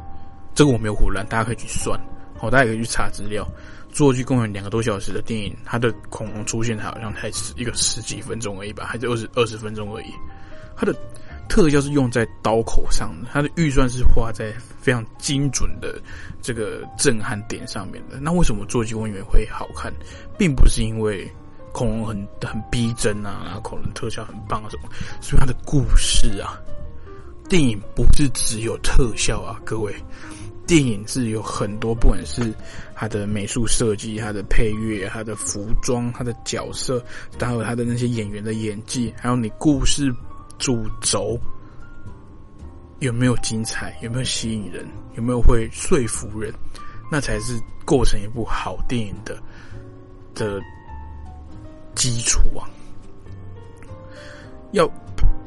[0.60, 1.98] 这个我没有胡乱，大家可以去算，
[2.38, 3.48] 好，大家可以去查资料。
[3.94, 10.08] 侏罗纪公园两个多小时的电影，它的恐龙出现好像才十一个十几分钟而已吧，还是二十二十分钟而已。
[10.76, 10.94] 它的
[11.48, 15.98] 特效是用在刀口上的，它的预算是花在非常精准的
[16.42, 18.20] 这个震撼点上面的。
[18.20, 19.90] 那为什么侏罗纪公园会好看，
[20.38, 21.26] 并不是因为
[21.72, 24.90] 恐龙很很逼真啊，然后恐龙特效很棒啊什么，
[25.22, 26.60] 所以它的故事啊，
[27.48, 29.96] 电影不是只有特效啊，各位。
[30.70, 32.54] 电影是有很多，不管是
[32.94, 37.04] 它的美术设计、它的配乐、它的服装、它的角色，
[37.40, 40.14] 还有它的那些演员的演技，还有你故事
[40.60, 41.36] 主轴
[43.00, 46.54] 有没有精彩，有没有吸引人，有没有会说服人，
[47.12, 49.42] 那才是构成一部好电影的
[50.36, 50.62] 的
[51.96, 52.70] 基础啊！
[54.72, 54.88] 要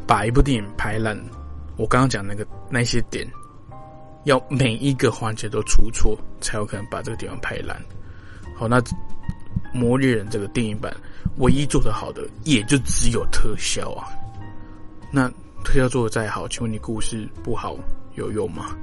[0.05, 1.17] 把一部电影拍烂，
[1.77, 3.25] 我刚刚讲那个那些点。
[4.25, 7.77] 要每一个环节都出错，才有可能把这个地方拍烂。
[8.57, 8.81] 好，那
[9.73, 10.95] 《魔猎人》这个电影版
[11.39, 14.07] 唯一做得好的，也就只有特效啊。
[15.11, 15.29] 那
[15.65, 17.77] 特效做的再好，请问你故事不好
[18.15, 18.77] 有用吗？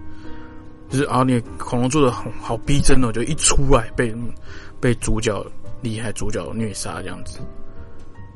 [0.90, 4.14] 就是啊，你恐龙做的好好逼真哦，就一出来被
[4.82, 5.46] 被主角
[5.82, 7.40] 厉害主角虐杀这样子，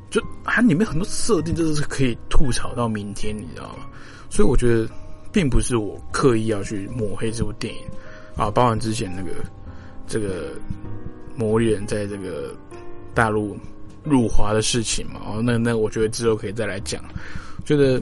[0.08, 3.84] 就它里面很多设定真的是可以吐槽到明天，你知道吗？
[4.30, 4.88] 所以我觉得。
[5.34, 7.80] 并不是我刻意要去抹黑这部电影
[8.36, 9.32] 啊，包含之前那个
[10.06, 10.50] 这个
[11.34, 12.54] 魔力人在这个
[13.12, 13.56] 大陆
[14.04, 17.02] 入华的事情嘛，哦，那那我觉得之后可以再来讲。
[17.64, 18.00] 觉得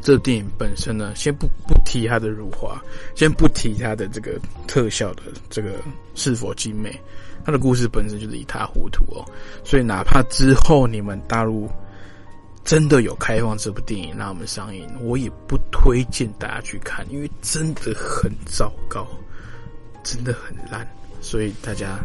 [0.00, 2.82] 这电影本身呢，先不不提它的入华，
[3.14, 4.32] 先不提它的这个
[4.66, 5.74] 特效的这个
[6.16, 6.98] 是否精美，
[7.44, 9.24] 它的故事本身就是一塌糊涂哦。
[9.62, 11.70] 所以哪怕之后你们大陆。
[12.64, 19.06] 真的有开放这部电影让我们上映，我也不推荐大家去看，因为真的很糟糕，
[20.04, 20.86] 真的很烂。
[21.20, 21.98] 所以大家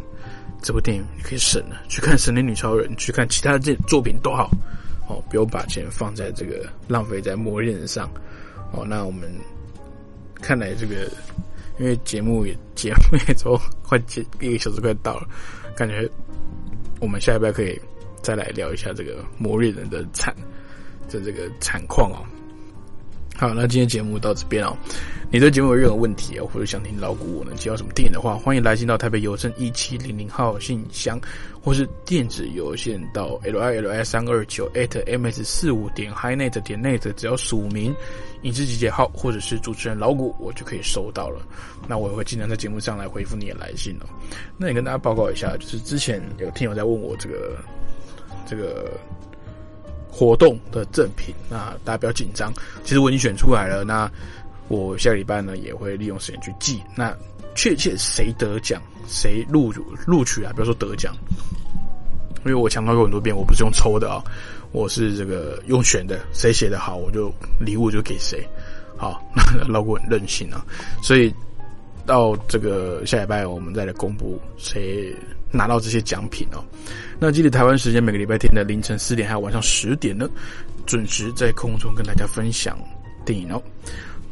[0.61, 4.49] 这部电影可以省了，去看《神力女超人》，去看其他这作品都好
[5.07, 8.09] 哦，不用把钱放在这个浪费在魔人上
[8.71, 8.83] 哦。
[8.85, 9.31] 那我们
[10.35, 11.09] 看来这个，
[11.79, 15.27] 因为节目也节目也都快几一个小时快到了，
[15.75, 16.09] 感觉
[16.99, 17.79] 我们下一拜可以。
[18.21, 20.35] 再来聊一下这个魔猎人的惨
[21.09, 22.25] 的这个惨况哦。
[23.35, 24.75] 好，那今天节目到这边哦。
[25.29, 31.19] 你对节目有任何问题啊，或者想听老古我能介绍什么电影的话，欢迎来信到台北邮政一七零零号信箱，
[31.61, 37.93] 或是电子邮件到 l i l i 三二九 at m s 四五点 highnet 点 net，只要署名
[38.41, 41.45] 影视集结号或者是主持人老古，我就可以收到了。
[41.87, 44.07] 那我也会尽量在节目上来回复你的来信哦。
[44.57, 47.55] 那也跟大家报告一下，就是之前有听友在问我这个。
[48.49, 48.97] 这个
[50.09, 52.51] 活动的赠品，那大家不要紧张。
[52.83, 54.09] 其实我已经选出来了，那
[54.69, 56.81] 我下礼拜呢也会利用时间去寄。
[56.95, 57.13] 那
[57.53, 59.73] 确切谁得奖，谁录
[60.05, 60.53] 录取啊？
[60.53, 61.13] 比如说得奖，
[62.45, 64.23] 因为我强调过很多遍，我不是用抽的啊，
[64.71, 66.17] 我是这个用选的。
[66.31, 67.29] 谁写的好，我就
[67.59, 68.47] 礼物就给谁。
[68.95, 70.65] 好， 那老古很任性啊，
[71.03, 71.33] 所以
[72.05, 75.13] 到这个下礼拜我们再来公布谁。
[75.49, 76.61] 拿到这些奖品哦，
[77.19, 80.29] 那记得台湾时间每个礼拜天的凌晨四点还有晚上十点呢，
[80.85, 82.77] 准时在空中跟大家分享
[83.25, 83.59] 电影哦。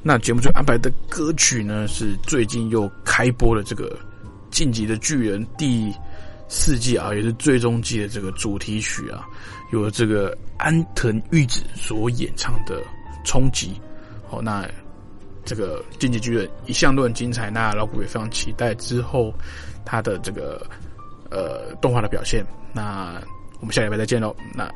[0.04, 3.90] 那节目中安排的歌曲呢，是最近又开播了这个
[4.52, 5.92] 《晋级的巨人》第
[6.48, 9.26] 四季啊，也是最终季的这个主题曲啊，
[9.74, 12.82] 由这个安藤玉子所演唱的
[13.26, 13.70] 《冲击》。
[14.30, 14.64] 好，那
[15.44, 19.34] 这个《晋级巨人》一向都很精彩，那老古也非常期待之后
[19.84, 20.64] 他的这个。
[21.30, 23.22] 呃，动画的表现，那
[23.60, 24.36] 我们下礼拜再见喽。
[24.54, 24.70] 那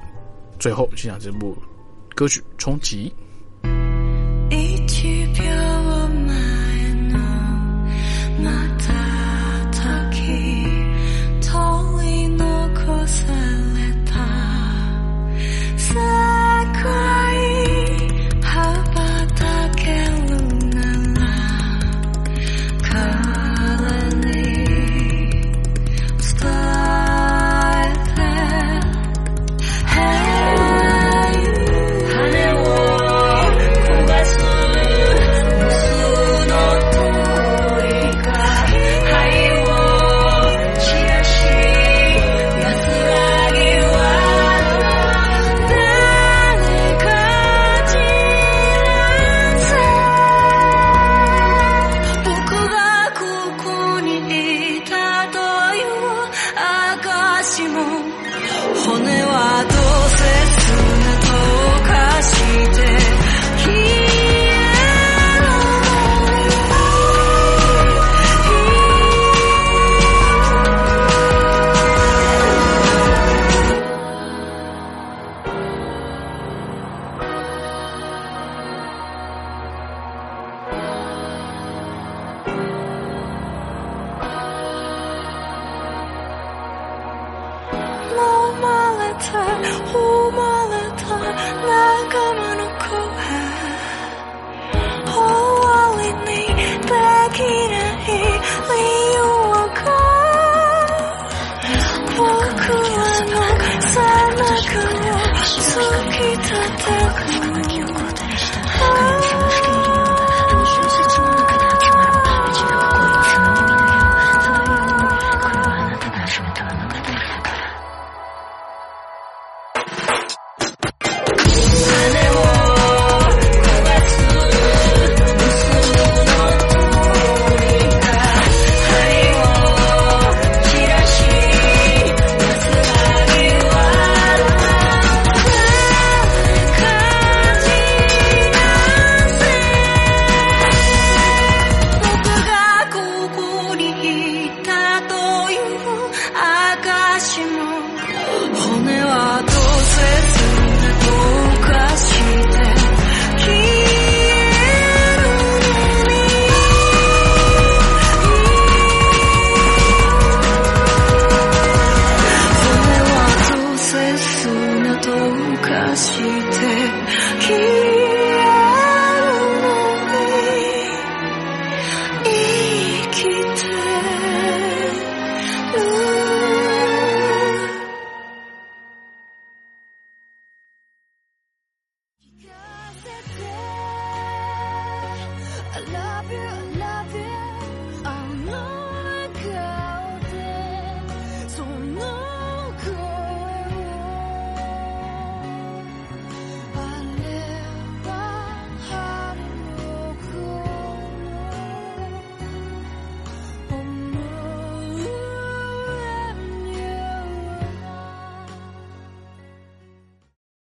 [0.59, 1.57] 最后欣赏这部
[2.15, 3.13] 歌曲《冲击》。